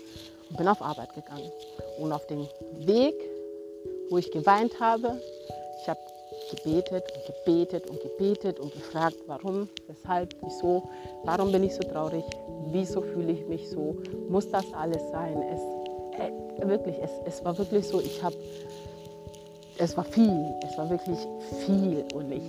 und 0.51 0.57
bin 0.59 0.69
auf 0.69 0.83
Arbeit 0.83 1.15
gegangen. 1.15 1.51
Und 1.99 2.13
auf 2.13 2.27
dem 2.27 2.47
Weg, 2.81 3.15
wo 4.11 4.19
ich 4.19 4.31
geweint 4.31 4.79
habe, 4.81 5.19
ich 5.81 5.89
habe 5.89 5.99
gebetet 6.51 7.05
und 7.11 7.25
gebetet 7.25 7.87
und 7.89 8.03
gebetet 8.03 8.61
und 8.61 8.71
gefragt, 8.71 9.17
warum, 9.27 9.71
weshalb, 9.87 10.37
wieso, 10.43 10.83
warum 11.25 11.53
bin 11.53 11.65
ich 11.65 11.75
so 11.75 11.81
traurig, 11.85 12.25
wieso 12.67 13.01
fühle 13.01 13.33
ich 13.33 13.47
mich 13.47 13.71
so, 13.71 13.97
muss 14.29 14.51
das 14.51 14.67
alles 14.75 15.01
sein? 15.11 15.41
Es, 15.41 16.21
äh, 16.21 16.69
wirklich, 16.69 16.97
es, 17.03 17.11
es 17.25 17.43
war 17.43 17.57
wirklich 17.57 17.89
so, 17.89 17.99
ich 17.99 18.23
habe 18.23 18.37
es 19.79 19.97
war 19.97 20.05
viel, 20.05 20.55
es 20.69 20.77
war 20.77 20.89
wirklich 20.91 21.19
viel 21.67 22.05
und 22.15 22.31
ich, 22.31 22.43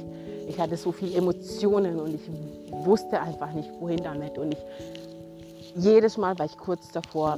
ich 0.48 0.60
hatte 0.60 0.78
so 0.78 0.92
viele 0.92 1.18
Emotionen 1.18 2.00
und 2.00 2.16
ich 2.16 2.22
wusste 2.86 3.20
einfach 3.20 3.52
nicht, 3.54 3.70
wohin 3.80 4.04
damit. 4.04 4.38
Und 4.38 4.54
ich, 4.54 4.60
jedes 5.76 6.18
Mal 6.18 6.38
war 6.38 6.46
ich 6.46 6.58
kurz 6.58 6.92
davor, 6.92 7.38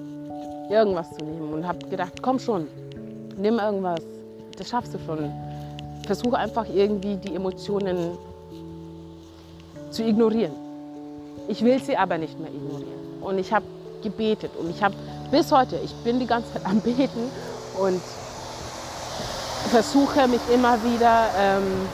irgendwas 0.69 1.10
zu 1.15 1.24
nehmen 1.24 1.54
und 1.54 1.67
habe 1.67 1.86
gedacht, 1.88 2.21
komm 2.21 2.39
schon, 2.39 2.67
nimm 3.38 3.60
irgendwas, 3.60 4.02
das 4.58 4.69
schaffst 4.69 4.93
du 4.93 5.00
schon. 5.06 5.32
Versuche 6.06 6.38
einfach 6.38 6.65
irgendwie 6.74 7.17
die 7.17 7.36
Emotionen 7.36 8.17
zu 9.91 10.04
ignorieren. 10.04 10.54
Ich 11.48 11.63
will 11.63 11.82
sie 11.82 11.95
aber 11.95 12.17
nicht 12.17 12.39
mehr 12.39 12.50
ignorieren. 12.50 13.21
Und 13.21 13.38
ich 13.38 13.54
habe 13.54 13.65
gebetet 14.04 14.52
und 14.60 14.69
ich 14.69 14.84
habe 14.84 14.95
bis 15.32 15.52
heute, 15.52 15.80
ich 15.84 15.93
bin 16.04 16.19
die 16.19 16.28
ganze 16.28 16.54
Zeit 16.54 16.65
am 16.65 16.80
Beten 16.82 17.32
und 17.80 18.02
versuche 19.69 20.28
mich 20.28 20.41
immer 20.54 20.82
wieder 20.84 21.28
ähm, 21.38 21.88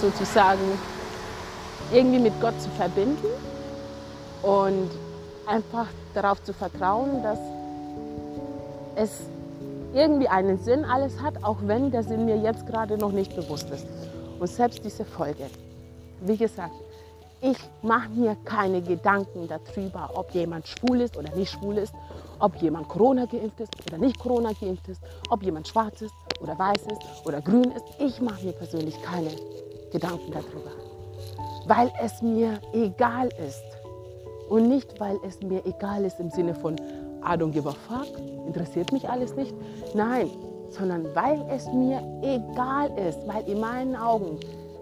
sozusagen 0.00 0.78
irgendwie 1.92 2.18
mit 2.18 2.40
Gott 2.40 2.60
zu 2.60 2.68
verbinden 2.70 3.26
und 4.42 4.90
einfach 5.46 5.86
darauf 6.14 6.42
zu 6.42 6.52
vertrauen, 6.52 7.22
dass 7.22 7.38
es 8.96 9.10
irgendwie 9.94 10.28
einen 10.28 10.58
Sinn 10.58 10.84
alles 10.84 11.20
hat, 11.20 11.44
auch 11.44 11.58
wenn 11.62 11.90
der 11.90 12.02
Sinn 12.02 12.24
mir 12.24 12.36
jetzt 12.36 12.66
gerade 12.66 12.96
noch 12.96 13.12
nicht 13.12 13.34
bewusst 13.36 13.68
ist. 13.70 13.86
Und 14.38 14.48
selbst 14.48 14.84
diese 14.84 15.04
Folge, 15.04 15.46
wie 16.20 16.36
gesagt, 16.36 16.72
ich 17.40 17.56
mache 17.82 18.08
mir 18.10 18.36
keine 18.44 18.80
Gedanken 18.80 19.48
darüber, 19.48 20.10
ob 20.14 20.30
jemand 20.32 20.66
schwul 20.68 21.00
ist 21.00 21.16
oder 21.16 21.34
nicht 21.34 21.52
schwul 21.52 21.76
ist, 21.78 21.92
ob 22.38 22.56
jemand 22.56 22.88
Corona 22.88 23.26
geimpft 23.26 23.60
ist 23.60 23.70
oder 23.86 23.98
nicht 23.98 24.18
Corona 24.18 24.52
geimpft 24.58 24.88
ist, 24.88 25.00
ob 25.28 25.42
jemand 25.42 25.68
schwarz 25.68 26.02
ist 26.02 26.14
oder 26.42 26.58
weiß 26.58 26.82
ist 26.82 27.26
oder 27.26 27.40
grün 27.40 27.70
ist. 27.72 27.84
Ich 27.98 28.20
mache 28.20 28.44
mir 28.44 28.52
persönlich 28.52 29.00
keine 29.02 29.30
Gedanken 29.90 30.32
darüber, 30.32 30.72
weil 31.66 31.92
es 32.02 32.20
mir 32.22 32.60
egal 32.72 33.28
ist. 33.46 33.62
Und 34.48 34.68
nicht, 34.68 35.00
weil 35.00 35.18
es 35.26 35.40
mir 35.40 35.64
egal 35.64 36.04
ist 36.04 36.20
im 36.20 36.30
Sinne 36.30 36.54
von, 36.54 36.76
I 36.76 37.36
don't 37.36 37.52
give 37.52 37.68
a 37.68 37.72
fuck, 37.72 38.18
interessiert 38.46 38.92
mich 38.92 39.08
alles 39.08 39.34
nicht. 39.36 39.54
Nein, 39.94 40.30
sondern 40.70 41.14
weil 41.14 41.44
es 41.50 41.66
mir 41.68 42.02
egal 42.22 42.90
ist, 42.98 43.26
weil 43.26 43.46
in 43.48 43.60
meinen 43.60 43.96
Augen 43.96 44.38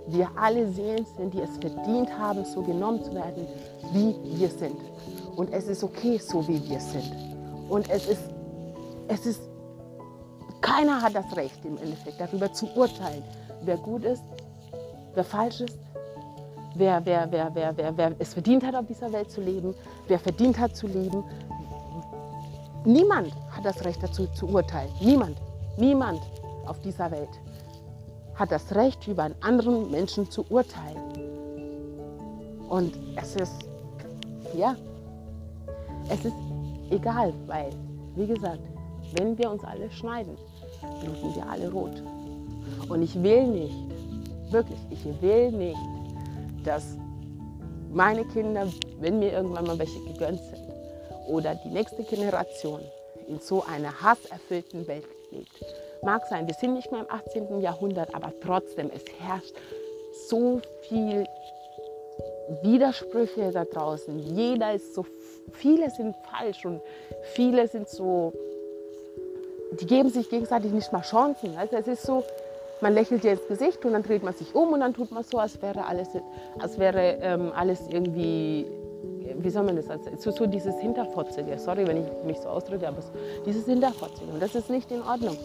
wir 0.06 0.28
alle 0.36 0.72
Seelen 0.72 1.06
sind, 1.16 1.34
die 1.34 1.40
es 1.40 1.56
verdient 1.58 2.10
haben, 2.18 2.44
so 2.44 2.62
genommen 2.62 3.02
zu 3.04 3.14
werden, 3.14 3.46
wie 3.92 4.16
wir 4.38 4.48
sind. 4.48 4.76
Und 5.36 5.52
es 5.52 5.68
ist 5.68 5.84
okay, 5.84 6.18
so 6.18 6.46
wie 6.48 6.68
wir 6.68 6.80
sind. 6.80 7.12
Und 7.68 7.88
es 7.90 8.08
ist, 8.08 8.22
es 9.08 9.26
ist, 9.26 9.40
keiner 10.70 11.02
hat 11.02 11.14
das 11.14 11.36
Recht 11.36 11.64
im 11.64 11.76
Endeffekt 11.78 12.20
darüber 12.20 12.52
zu 12.52 12.68
urteilen, 12.76 13.24
wer 13.62 13.76
gut 13.76 14.04
ist, 14.04 14.22
wer 15.14 15.24
falsch 15.24 15.62
ist, 15.62 15.78
wer, 16.76 17.04
wer, 17.04 17.26
wer, 17.30 17.50
wer, 17.52 17.76
wer, 17.76 17.96
wer 17.96 18.12
es 18.18 18.34
verdient 18.34 18.64
hat, 18.64 18.76
auf 18.76 18.86
dieser 18.86 19.12
Welt 19.12 19.30
zu 19.30 19.40
leben, 19.40 19.74
wer 20.06 20.18
verdient 20.18 20.58
hat 20.58 20.76
zu 20.76 20.86
leben. 20.86 21.24
Niemand 22.84 23.32
hat 23.50 23.64
das 23.64 23.84
Recht 23.84 24.02
dazu 24.02 24.26
zu 24.28 24.46
urteilen. 24.46 24.90
Niemand. 25.00 25.36
Niemand 25.76 26.20
auf 26.66 26.80
dieser 26.80 27.10
Welt 27.10 27.28
hat 28.34 28.52
das 28.52 28.74
Recht, 28.74 29.06
über 29.08 29.24
einen 29.24 29.34
anderen 29.40 29.90
Menschen 29.90 30.30
zu 30.30 30.44
urteilen. 30.50 30.98
Und 32.68 32.96
es 33.16 33.34
ist, 33.34 33.64
ja, 34.54 34.76
es 36.08 36.24
ist 36.24 36.34
egal, 36.90 37.34
weil, 37.46 37.70
wie 38.14 38.26
gesagt, 38.26 38.60
wenn 39.16 39.36
wir 39.36 39.50
uns 39.50 39.64
alle 39.64 39.90
schneiden, 39.90 40.36
bluten 40.80 41.34
wir 41.34 41.48
alle 41.48 41.70
rot. 41.70 42.02
Und 42.88 43.02
ich 43.02 43.20
will 43.22 43.46
nicht, 43.46 43.74
wirklich, 44.50 44.78
ich 44.90 45.04
will 45.22 45.52
nicht, 45.52 45.78
dass 46.64 46.96
meine 47.92 48.24
Kinder, 48.24 48.68
wenn 49.00 49.18
mir 49.18 49.32
irgendwann 49.32 49.66
mal 49.66 49.78
welche 49.78 50.00
gegönnt 50.00 50.40
sind, 50.40 50.70
oder 51.26 51.54
die 51.54 51.68
nächste 51.68 52.02
Generation 52.02 52.80
in 53.28 53.38
so 53.38 53.62
einer 53.64 54.02
hasserfüllten 54.02 54.86
Welt 54.88 55.06
lebt. 55.30 55.48
Mag 56.02 56.26
sein, 56.26 56.46
wir 56.46 56.54
sind 56.54 56.74
nicht 56.74 56.90
mehr 56.90 57.02
im 57.02 57.10
18. 57.10 57.60
Jahrhundert, 57.60 58.14
aber 58.14 58.32
trotzdem, 58.42 58.90
es 58.94 59.04
herrscht 59.20 59.54
so 60.28 60.60
viel 60.88 61.26
Widersprüche 62.62 63.50
da 63.52 63.64
draußen. 63.64 64.18
Jeder 64.18 64.74
ist 64.74 64.94
so, 64.94 65.04
viele 65.52 65.90
sind 65.90 66.16
falsch 66.30 66.64
und 66.64 66.80
viele 67.34 67.68
sind 67.68 67.88
so, 67.88 68.32
die 69.78 69.86
geben 69.86 70.10
sich 70.10 70.28
gegenseitig 70.28 70.72
nicht 70.72 70.92
mal 70.92 71.02
Chancen. 71.02 71.56
Also 71.56 71.76
es 71.76 71.86
ist 71.86 72.02
so, 72.02 72.24
man 72.80 72.94
lächelt 72.94 73.22
dir 73.22 73.32
ins 73.32 73.46
Gesicht 73.46 73.84
und 73.84 73.92
dann 73.92 74.02
dreht 74.02 74.22
man 74.22 74.34
sich 74.34 74.54
um 74.54 74.72
und 74.72 74.80
dann 74.80 74.94
tut 74.94 75.12
man 75.12 75.24
so, 75.24 75.38
als 75.38 75.60
wäre 75.62 75.86
alles, 75.86 76.08
als 76.58 76.78
wäre 76.78 77.18
ähm, 77.20 77.52
alles 77.54 77.80
irgendwie 77.88 78.66
wie 79.42 79.50
soll 79.50 79.62
man 79.62 79.76
das 79.76 79.86
sagen, 79.86 80.02
so, 80.18 80.30
so 80.30 80.46
dieses 80.46 80.76
Hinterfotzige, 80.78 81.58
sorry, 81.58 81.86
wenn 81.86 81.98
ich 81.98 82.24
mich 82.24 82.38
so 82.38 82.48
ausdrücke, 82.48 82.86
aber 82.88 83.02
so, 83.02 83.10
dieses 83.46 83.64
Hinterfotzige 83.66 84.30
und 84.32 84.40
das 84.42 84.54
ist 84.54 84.70
nicht 84.70 84.90
in 84.90 85.02
Ordnung. 85.02 85.36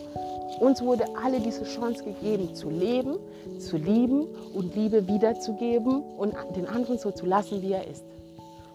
Uns 0.60 0.82
wurde 0.82 1.06
alle 1.24 1.40
diese 1.40 1.64
Chance 1.66 2.04
gegeben, 2.04 2.56
zu 2.56 2.70
leben, 2.70 3.18
zu 3.60 3.78
lieben 3.78 4.28
und 4.54 4.76
Liebe 4.76 5.08
wiederzugeben 5.08 6.02
und 6.18 6.34
den 6.56 6.68
anderen 6.68 6.98
so 6.98 7.12
zu 7.12 7.26
lassen, 7.26 7.62
wie 7.62 7.74
er 7.74 7.88
ist. 7.88 8.06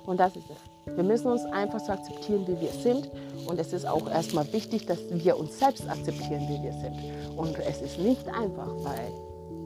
Und 0.05 0.21
das 0.21 0.37
ist 0.37 0.51
es. 0.51 0.70
Wir 0.87 1.05
müssen 1.05 1.29
uns 1.29 1.45
einfach 1.47 1.81
so 1.81 1.93
akzeptieren, 1.93 2.47
wie 2.47 2.61
wir 2.61 2.71
sind. 2.71 3.11
Und 3.47 3.59
es 3.59 3.73
ist 3.73 3.87
auch 3.87 4.09
erstmal 4.09 4.51
wichtig, 4.53 4.87
dass 4.87 4.99
wir 5.11 5.39
uns 5.39 5.59
selbst 5.59 5.89
akzeptieren, 5.89 6.43
wie 6.49 6.63
wir 6.63 6.73
sind. 6.73 6.97
Und 7.37 7.59
es 7.59 7.83
ist 7.83 7.99
nicht 7.99 8.27
einfach, 8.29 8.71
weil, 8.83 9.13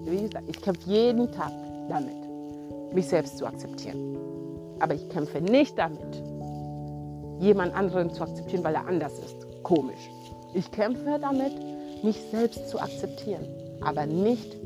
wie 0.05 0.23
gesagt, 0.23 0.45
ich 0.49 0.61
kämpfe 0.61 0.91
jeden 0.91 1.31
Tag 1.33 1.53
damit, 1.89 2.17
mich 2.93 3.07
selbst 3.07 3.39
zu 3.39 3.47
akzeptieren. 3.47 4.17
Aber 4.81 4.95
ich 4.95 5.09
kämpfe 5.09 5.41
nicht 5.41 5.79
damit, 5.79 6.23
jemand 7.41 7.75
anderen 7.75 8.13
zu 8.13 8.23
akzeptieren, 8.23 8.65
weil 8.65 8.75
er 8.75 8.87
anders 8.87 9.19
ist. 9.19 9.47
Komisch. 9.63 10.11
Ich 10.53 10.71
kämpfe 10.71 11.19
damit, 11.21 11.53
mich 12.03 12.21
selbst 12.31 12.69
zu 12.69 12.79
akzeptieren, 12.79 13.47
aber 13.81 14.07
nicht 14.07 14.57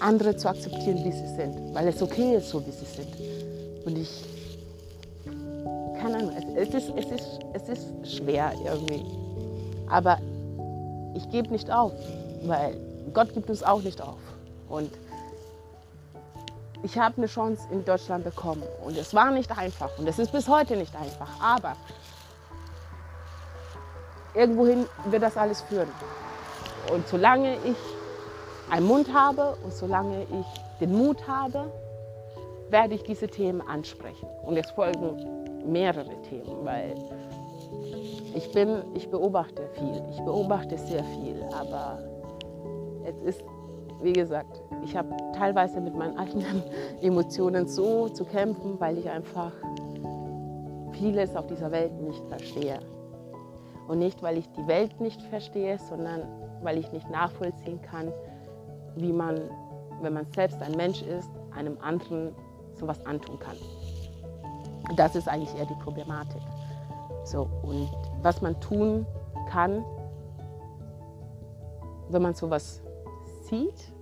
andere 0.00 0.36
zu 0.36 0.48
akzeptieren, 0.48 1.04
wie 1.04 1.12
sie 1.12 1.36
sind, 1.36 1.74
weil 1.74 1.88
es 1.88 2.02
okay 2.02 2.36
ist, 2.36 2.50
so 2.50 2.64
wie 2.66 2.70
sie 2.70 2.84
sind. 2.84 3.08
Und 3.84 3.96
ich, 3.98 4.24
es, 6.56 6.74
ist, 6.74 6.92
es, 6.96 7.10
ist, 7.10 7.40
es 7.52 7.68
ist 7.68 8.16
schwer 8.16 8.52
irgendwie. 8.64 9.04
Aber 9.88 10.18
ich 11.14 11.28
gebe 11.30 11.48
nicht 11.48 11.70
auf, 11.70 11.92
weil 12.42 12.76
Gott 13.12 13.32
gibt 13.34 13.50
uns 13.50 13.62
auch 13.62 13.82
nicht 13.82 14.00
auf. 14.00 14.18
Und 14.68 14.90
ich 16.82 16.98
habe 16.98 17.16
eine 17.18 17.26
Chance 17.26 17.62
in 17.70 17.84
Deutschland 17.84 18.24
bekommen 18.24 18.62
und 18.84 18.96
es 18.96 19.12
war 19.12 19.30
nicht 19.30 19.56
einfach 19.56 19.90
und 19.98 20.08
es 20.08 20.18
ist 20.18 20.32
bis 20.32 20.48
heute 20.48 20.76
nicht 20.76 20.94
einfach, 20.96 21.28
aber 21.42 21.76
irgendwohin 24.34 24.86
wird 25.06 25.22
das 25.22 25.36
alles 25.36 25.60
führen. 25.62 25.90
Und 26.92 27.06
solange 27.08 27.56
ich 27.64 27.76
einen 28.70 28.86
Mund 28.86 29.12
habe 29.12 29.56
und 29.62 29.74
solange 29.74 30.22
ich 30.22 30.46
den 30.80 30.96
Mut 30.96 31.26
habe, 31.28 31.70
werde 32.70 32.94
ich 32.94 33.02
diese 33.02 33.28
Themen 33.28 33.60
ansprechen. 33.60 34.28
Und 34.44 34.56
es 34.56 34.70
folgen 34.70 35.39
mehrere 35.66 36.20
Themen, 36.22 36.64
weil 36.64 36.94
ich 38.34 38.50
bin, 38.52 38.82
ich 38.94 39.08
beobachte 39.10 39.68
viel, 39.74 40.02
ich 40.10 40.20
beobachte 40.24 40.78
sehr 40.78 41.04
viel, 41.04 41.42
aber 41.52 41.98
es 43.04 43.20
ist, 43.22 43.44
wie 44.02 44.12
gesagt, 44.12 44.62
ich 44.84 44.96
habe 44.96 45.14
teilweise 45.34 45.80
mit 45.80 45.94
meinen 45.94 46.16
eigenen 46.18 46.62
Emotionen 47.02 47.66
so 47.66 48.08
zu 48.08 48.24
kämpfen, 48.24 48.78
weil 48.78 48.98
ich 48.98 49.08
einfach 49.08 49.52
vieles 50.92 51.34
auf 51.34 51.46
dieser 51.46 51.70
Welt 51.70 51.92
nicht 52.00 52.22
verstehe. 52.28 52.78
Und 53.88 53.98
nicht, 53.98 54.22
weil 54.22 54.38
ich 54.38 54.48
die 54.52 54.66
Welt 54.66 55.00
nicht 55.00 55.20
verstehe, 55.22 55.78
sondern 55.78 56.22
weil 56.62 56.78
ich 56.78 56.92
nicht 56.92 57.10
nachvollziehen 57.10 57.80
kann, 57.82 58.12
wie 58.96 59.12
man, 59.12 59.40
wenn 60.02 60.12
man 60.12 60.26
selbst 60.34 60.62
ein 60.62 60.72
Mensch 60.76 61.02
ist, 61.02 61.30
einem 61.56 61.76
anderen 61.80 62.34
sowas 62.74 63.04
antun 63.06 63.38
kann. 63.38 63.56
Das 64.96 65.14
ist 65.14 65.28
eigentlich 65.28 65.54
eher 65.56 65.66
die 65.66 65.74
Problematik. 65.74 66.42
So, 67.24 67.48
und 67.62 67.88
was 68.22 68.40
man 68.42 68.58
tun 68.60 69.06
kann, 69.50 69.84
wenn 72.08 72.22
man 72.22 72.34
sowas 72.34 72.80
sieht, 73.42 73.92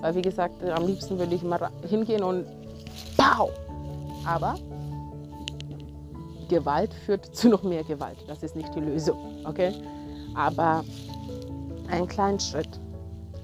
weil 0.00 0.14
wie 0.14 0.22
gesagt, 0.22 0.62
am 0.62 0.86
liebsten 0.86 1.18
würde 1.18 1.34
ich 1.34 1.42
mal 1.42 1.70
hingehen 1.82 2.22
und 2.22 2.46
pow! 3.16 3.50
Aber 4.26 4.54
Gewalt 6.48 6.94
führt 6.94 7.26
zu 7.34 7.48
noch 7.48 7.62
mehr 7.62 7.84
Gewalt. 7.84 8.18
Das 8.26 8.42
ist 8.42 8.56
nicht 8.56 8.74
die 8.74 8.80
Lösung. 8.80 9.18
Okay? 9.44 9.72
Aber 10.34 10.84
einen 11.90 12.06
kleinen 12.06 12.40
Schritt. 12.40 12.80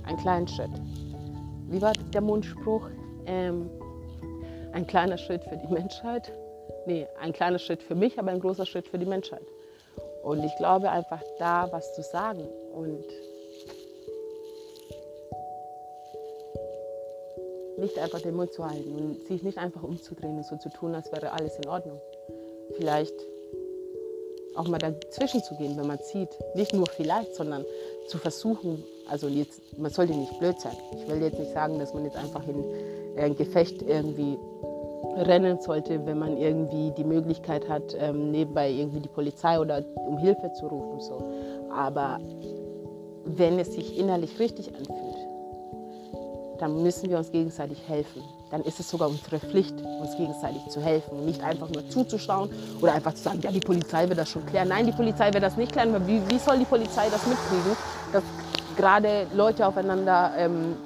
Einen 0.05 0.19
kleinen 0.19 0.49
Schritt. 0.49 0.71
Wie 1.69 1.81
war 1.81 1.93
der 2.13 2.21
Mundspruch? 2.21 2.89
Ähm, 3.27 3.71
ein 4.73 4.87
kleiner 4.87 5.19
Schritt 5.19 5.45
für 5.45 5.57
die 5.57 5.73
Menschheit. 5.73 6.33
Nee, 6.87 7.07
ein 7.21 7.33
kleiner 7.33 7.59
Schritt 7.59 7.83
für 7.83 7.95
mich, 7.95 8.19
aber 8.19 8.31
ein 8.31 8.41
großer 8.41 8.67
Schritt 8.67 8.89
für 8.89 8.99
die 8.99 9.07
Menschheit. 9.07 9.47
Und 10.23 10.43
ich 10.45 10.55
glaube 10.57 10.91
einfach 10.91 11.23
da 11.39 11.71
was 11.71 11.95
zu 11.95 12.03
sagen. 12.03 12.49
Und 12.73 13.05
nicht 17.79 17.99
einfach 17.99 18.21
den 18.21 18.37
Mund 18.37 18.53
zu 18.53 18.69
halten 18.69 18.95
und 18.95 19.27
sich 19.27 19.43
nicht 19.43 19.59
einfach 19.59 19.83
umzudrehen 19.83 20.37
und 20.37 20.47
so 20.47 20.57
zu 20.57 20.69
tun, 20.71 20.95
als 20.95 21.11
wäre 21.13 21.33
alles 21.33 21.57
in 21.59 21.69
Ordnung. 21.69 22.01
Vielleicht 22.77 23.15
auch 24.55 24.69
mal 24.69 24.79
dazwischen 24.79 25.43
zu 25.43 25.57
gehen, 25.57 25.77
wenn 25.77 25.87
man 25.87 25.99
sieht. 25.99 26.31
Nicht 26.55 26.73
nur 26.75 26.87
vielleicht, 26.87 27.35
sondern 27.35 27.65
zu 28.07 28.19
versuchen, 28.19 28.85
also 29.09 29.29
jetzt, 29.29 29.61
man 29.79 29.91
sollte 29.91 30.15
nicht 30.15 30.39
blöd 30.39 30.61
sein. 30.61 30.77
Ich 30.97 31.09
will 31.09 31.23
jetzt 31.23 31.39
nicht 31.39 31.53
sagen, 31.53 31.79
dass 31.79 31.93
man 31.93 32.05
jetzt 32.05 32.17
einfach 32.17 32.45
hin, 32.45 32.65
ein 33.17 33.37
Gefecht 33.37 33.83
irgendwie 33.83 34.39
rennen 35.17 35.61
sollte, 35.61 36.05
wenn 36.07 36.19
man 36.19 36.37
irgendwie 36.37 36.91
die 36.97 37.05
Möglichkeit 37.05 37.69
hat, 37.69 37.97
ähm, 37.99 38.31
nebenbei 38.31 38.71
irgendwie 38.71 39.01
die 39.01 39.09
Polizei 39.09 39.59
oder 39.61 39.85
um 39.95 40.19
Hilfe 40.19 40.53
zu 40.53 40.67
rufen. 40.67 41.01
So. 41.01 41.23
Aber 41.75 42.19
wenn 43.25 43.59
es 43.59 43.75
sich 43.75 43.99
innerlich 43.99 44.39
richtig 44.39 44.69
anfühlt, 44.75 45.29
dann 46.59 46.81
müssen 46.83 47.11
wir 47.11 47.19
uns 47.19 47.33
gegenseitig 47.33 47.89
helfen. 47.89 48.23
Dann 48.51 48.63
ist 48.63 48.79
es 48.79 48.89
sogar 48.89 49.09
unsere 49.09 49.41
Pflicht, 49.41 49.75
uns 50.01 50.17
gegenseitig 50.17 50.65
zu 50.69 50.81
helfen. 50.81 51.25
Nicht 51.25 51.43
einfach 51.43 51.69
nur 51.69 51.89
zuzuschauen 51.89 52.51
oder 52.81 52.93
einfach 52.93 53.15
zu 53.15 53.23
sagen, 53.23 53.41
ja, 53.43 53.51
die 53.51 53.61
Polizei 53.61 54.09
wird 54.09 54.19
das 54.19 54.31
schon 54.31 54.47
klären. 54.47 54.69
Nein, 54.69 54.87
die 54.87 54.93
Polizei 54.93 55.33
wird 55.33 55.43
das 55.43 55.57
nicht 55.57 55.73
klären. 55.73 55.93
Wie, 56.07 56.21
wie 56.29 56.39
soll 56.39 56.59
die 56.59 56.65
Polizei 56.65 57.09
das 57.11 57.27
mitkriegen, 57.27 57.77
dass 58.13 58.23
gerade 58.77 59.27
Leute 59.35 59.67
aufeinander 59.67 60.33
ähm, 60.37 60.77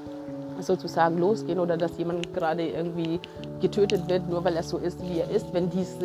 sozusagen 0.62 1.19
losgehen 1.19 1.59
oder 1.59 1.77
dass 1.77 1.99
jemand 1.99 2.33
gerade 2.35 2.66
irgendwie 2.66 3.21
getötet 3.61 4.09
wird, 4.09 4.29
nur 4.29 4.45
weil 4.45 4.57
er 4.57 4.62
so 4.62 4.79
ist, 4.79 4.99
wie 5.03 5.21
er 5.21 5.31
ist, 5.31 5.53
wenn, 5.53 5.71
dies, 5.71 5.97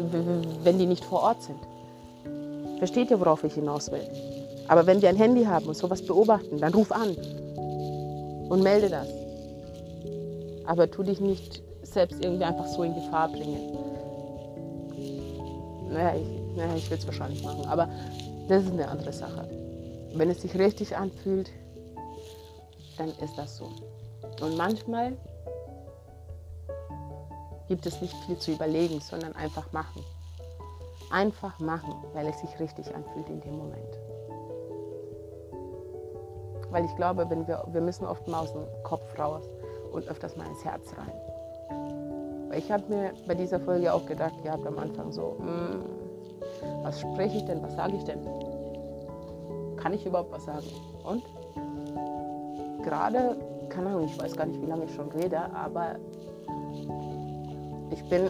wenn 0.63 0.77
die 0.77 0.85
nicht 0.85 1.03
vor 1.03 1.23
Ort 1.23 1.41
sind. 1.43 1.59
Versteht 2.77 3.11
ihr, 3.11 3.19
worauf 3.19 3.43
ich 3.43 3.53
hinaus 3.53 3.91
will? 3.91 4.07
Aber 4.67 4.87
wenn 4.87 5.01
wir 5.01 5.09
ein 5.09 5.15
Handy 5.15 5.43
haben 5.43 5.65
und 5.67 5.75
sowas 5.75 6.01
beobachten, 6.01 6.57
dann 6.57 6.73
ruf 6.73 6.91
an 6.91 7.15
und 8.49 8.63
melde 8.63 8.89
das. 8.89 9.07
Aber 10.65 10.89
tu 10.89 11.03
dich 11.03 11.19
nicht 11.19 11.61
selbst 11.83 12.23
irgendwie 12.23 12.45
einfach 12.45 12.67
so 12.67 12.83
in 12.83 12.95
Gefahr 12.95 13.29
bringen. 13.29 13.77
Naja, 15.89 16.15
ich, 16.15 16.57
naja, 16.57 16.73
ich 16.75 16.89
will 16.89 16.97
es 16.97 17.05
wahrscheinlich 17.05 17.43
machen, 17.43 17.65
aber 17.65 17.89
das 18.47 18.63
ist 18.63 18.71
eine 18.71 18.87
andere 18.87 19.13
Sache. 19.13 19.47
Wenn 20.13 20.29
es 20.29 20.41
sich 20.41 20.57
richtig 20.57 20.95
anfühlt, 20.95 21.49
dann 22.97 23.09
ist 23.21 23.37
das 23.37 23.57
so. 23.57 23.69
Und 24.41 24.57
manchmal 24.57 25.13
gibt 27.67 27.85
es 27.85 28.01
nicht 28.01 28.15
viel 28.25 28.37
zu 28.37 28.51
überlegen, 28.51 28.99
sondern 28.99 29.35
einfach 29.35 29.71
machen. 29.71 30.03
Einfach 31.09 31.57
machen, 31.59 31.93
weil 32.13 32.27
es 32.27 32.39
sich 32.39 32.59
richtig 32.59 32.93
anfühlt 32.93 33.29
in 33.29 33.39
dem 33.41 33.57
Moment. 33.57 33.99
Weil 36.69 36.85
ich 36.85 36.95
glaube, 36.95 37.29
wenn 37.29 37.47
wir, 37.47 37.63
wir 37.67 37.81
müssen 37.81 38.05
oft 38.05 38.27
mal 38.27 38.41
aus 38.41 38.53
dem 38.53 38.65
Kopf 38.83 39.17
raus 39.17 39.43
und 39.91 40.07
öfters 40.07 40.35
mal 40.37 40.47
ins 40.47 40.63
Herz 40.63 40.93
rein. 40.97 42.49
Weil 42.49 42.59
ich 42.59 42.71
habe 42.71 42.83
mir 42.89 43.13
bei 43.27 43.35
dieser 43.35 43.59
Folge 43.59 43.93
auch 43.93 44.05
gedacht 44.05 44.41
gehabt 44.43 44.65
am 44.67 44.77
Anfang 44.77 45.11
so, 45.11 45.37
hm, 45.39 45.85
was 46.83 46.99
spreche 46.99 47.37
ich 47.37 47.45
denn, 47.45 47.61
was 47.63 47.75
sage 47.75 47.95
ich 47.95 48.03
denn? 48.03 48.19
Kann 49.77 49.93
ich 49.93 50.05
überhaupt 50.05 50.31
was 50.31 50.43
sagen? 50.43 50.67
Und 51.03 51.23
gerade 52.83 53.37
keine 53.71 53.89
Ahnung, 53.89 54.05
ich 54.05 54.19
weiß 54.19 54.35
gar 54.35 54.45
nicht, 54.45 54.61
wie 54.61 54.65
lange 54.65 54.85
ich 54.85 54.93
schon 54.93 55.09
rede, 55.11 55.39
aber 55.53 55.95
ich 57.89 58.03
bin 58.09 58.29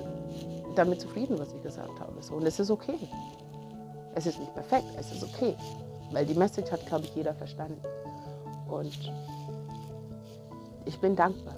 damit 0.75 1.01
zufrieden, 1.01 1.37
was 1.37 1.51
ich 1.53 1.61
gesagt 1.61 1.99
habe. 1.99 2.21
So, 2.21 2.35
und 2.35 2.45
es 2.45 2.59
ist 2.59 2.71
okay. 2.71 2.97
Es 4.15 4.25
ist 4.25 4.39
nicht 4.39 4.53
perfekt, 4.53 4.85
es 4.97 5.11
ist 5.11 5.23
okay. 5.23 5.55
Weil 6.11 6.25
die 6.25 6.33
Message 6.33 6.71
hat, 6.71 6.85
glaube 6.85 7.05
ich, 7.05 7.15
jeder 7.15 7.33
verstanden. 7.33 7.81
Und 8.69 8.97
ich 10.85 10.99
bin 10.99 11.15
dankbar. 11.15 11.55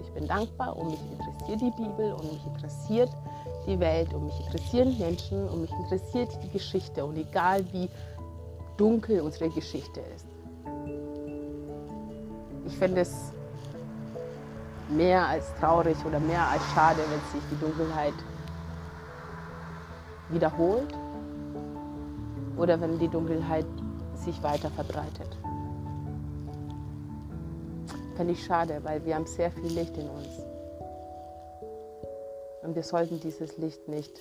Ich 0.00 0.10
bin 0.12 0.26
dankbar 0.26 0.76
und 0.76 0.90
mich 0.90 1.00
interessiert 1.12 1.60
die 1.60 1.82
Bibel 1.82 2.12
und 2.12 2.32
mich 2.32 2.46
interessiert 2.46 3.10
die 3.66 3.78
Welt 3.78 4.12
und 4.12 4.26
mich 4.26 4.40
interessieren 4.40 4.98
Menschen 4.98 5.48
und 5.48 5.62
mich 5.62 5.72
interessiert 5.72 6.30
die 6.42 6.50
Geschichte. 6.50 7.04
Und 7.04 7.16
egal 7.16 7.64
wie 7.72 7.88
dunkel 8.76 9.20
unsere 9.20 9.48
Geschichte 9.50 10.00
ist, 10.14 10.26
ich 12.72 12.78
finde 12.78 13.02
es 13.02 13.30
mehr 14.88 15.26
als 15.28 15.54
traurig 15.60 15.96
oder 16.06 16.18
mehr 16.18 16.48
als 16.48 16.62
schade, 16.74 16.98
wenn 16.98 17.40
sich 17.40 17.48
die 17.50 17.60
Dunkelheit 17.60 18.14
wiederholt 20.30 20.92
oder 22.56 22.80
wenn 22.80 22.98
die 22.98 23.08
Dunkelheit 23.08 23.66
sich 24.14 24.42
weiter 24.42 24.70
verbreitet. 24.70 25.36
Finde 28.16 28.32
ich 28.32 28.44
schade, 28.44 28.80
weil 28.82 29.04
wir 29.04 29.14
haben 29.14 29.26
sehr 29.26 29.50
viel 29.50 29.70
Licht 29.72 29.96
in 29.96 30.08
uns. 30.08 30.28
Und 32.62 32.74
wir 32.74 32.82
sollten 32.82 33.20
dieses 33.20 33.58
Licht 33.58 33.86
nicht, 33.88 34.18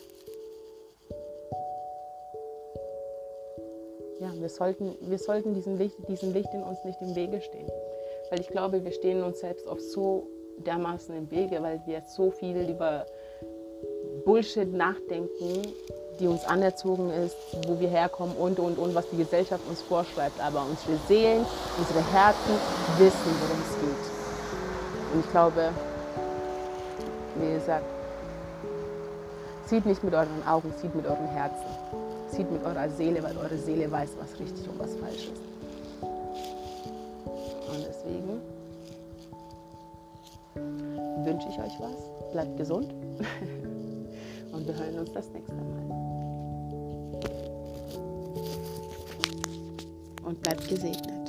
ja, 4.20 4.34
wir 4.34 4.50
sollten, 4.50 4.96
wir 5.02 5.20
sollten 5.20 5.54
diesem 5.54 5.78
Licht, 5.78 5.96
diesem 6.08 6.34
Licht 6.34 6.54
in 6.54 6.64
uns 6.64 6.84
nicht 6.84 7.02
im 7.02 7.16
Wege 7.16 7.42
stehen. 7.42 7.70
Weil 8.32 8.40
ich 8.40 8.48
glaube, 8.48 8.84
wir 8.84 8.94
stehen 8.94 9.22
uns 9.24 9.42
selbst 9.42 9.68
oft 9.68 9.82
so 9.82 10.26
dermaßen 10.66 11.14
im 11.16 11.30
Wege, 11.30 11.62
weil 11.62 11.82
wir 11.86 12.02
so 12.08 12.32
viel 12.32 12.70
über 12.70 13.06
Bullshit 14.24 14.74
nachdenken, 14.74 15.68
die 16.18 16.28
uns 16.28 16.46
anerzogen 16.46 17.12
ist, 17.12 17.36
wo 17.68 17.78
wir 17.78 17.90
herkommen 17.90 18.34
und, 18.38 18.58
und, 18.58 18.78
und, 18.78 18.96
was 18.96 19.10
die 19.10 19.18
Gesellschaft 19.18 19.62
uns 19.68 19.82
vorschreibt. 19.82 20.40
Aber 20.42 20.62
unsere 20.62 20.98
Seelen, 21.10 21.46
unsere 21.78 22.00
Herzen 22.14 22.56
wissen, 22.98 23.36
worum 23.42 23.62
es 23.68 23.80
geht. 23.82 25.14
Und 25.14 25.20
ich 25.26 25.32
glaube, 25.32 25.70
wie 27.36 27.54
gesagt, 27.54 27.86
sieht 29.66 29.86
nicht 29.86 30.06
mit 30.06 30.14
euren 30.14 30.48
Augen, 30.48 30.74
sieht 30.82 30.96
mit 30.96 31.06
euren 31.06 31.28
Herzen. 31.28 31.66
Sieht 32.30 32.50
mit 32.50 32.64
eurer 32.64 32.88
Seele, 32.92 33.22
weil 33.24 33.36
eure 33.36 33.58
Seele 33.58 33.92
weiß, 33.92 34.12
was 34.18 34.40
richtig 34.40 34.70
und 34.70 34.80
was 34.80 34.96
falsch 34.96 35.28
ist. 35.34 35.51
Wünsche 41.42 41.60
ich 41.60 41.60
euch 41.60 41.80
was. 41.80 42.32
Bleibt 42.32 42.58
gesund. 42.58 42.94
Und 44.52 44.68
wir 44.68 44.76
hören 44.76 45.00
uns 45.00 45.12
das 45.14 45.30
nächste 45.32 45.54
Mal. 45.54 45.82
Und 50.24 50.42
bleibt 50.42 50.68
gesegnet. 50.68 51.21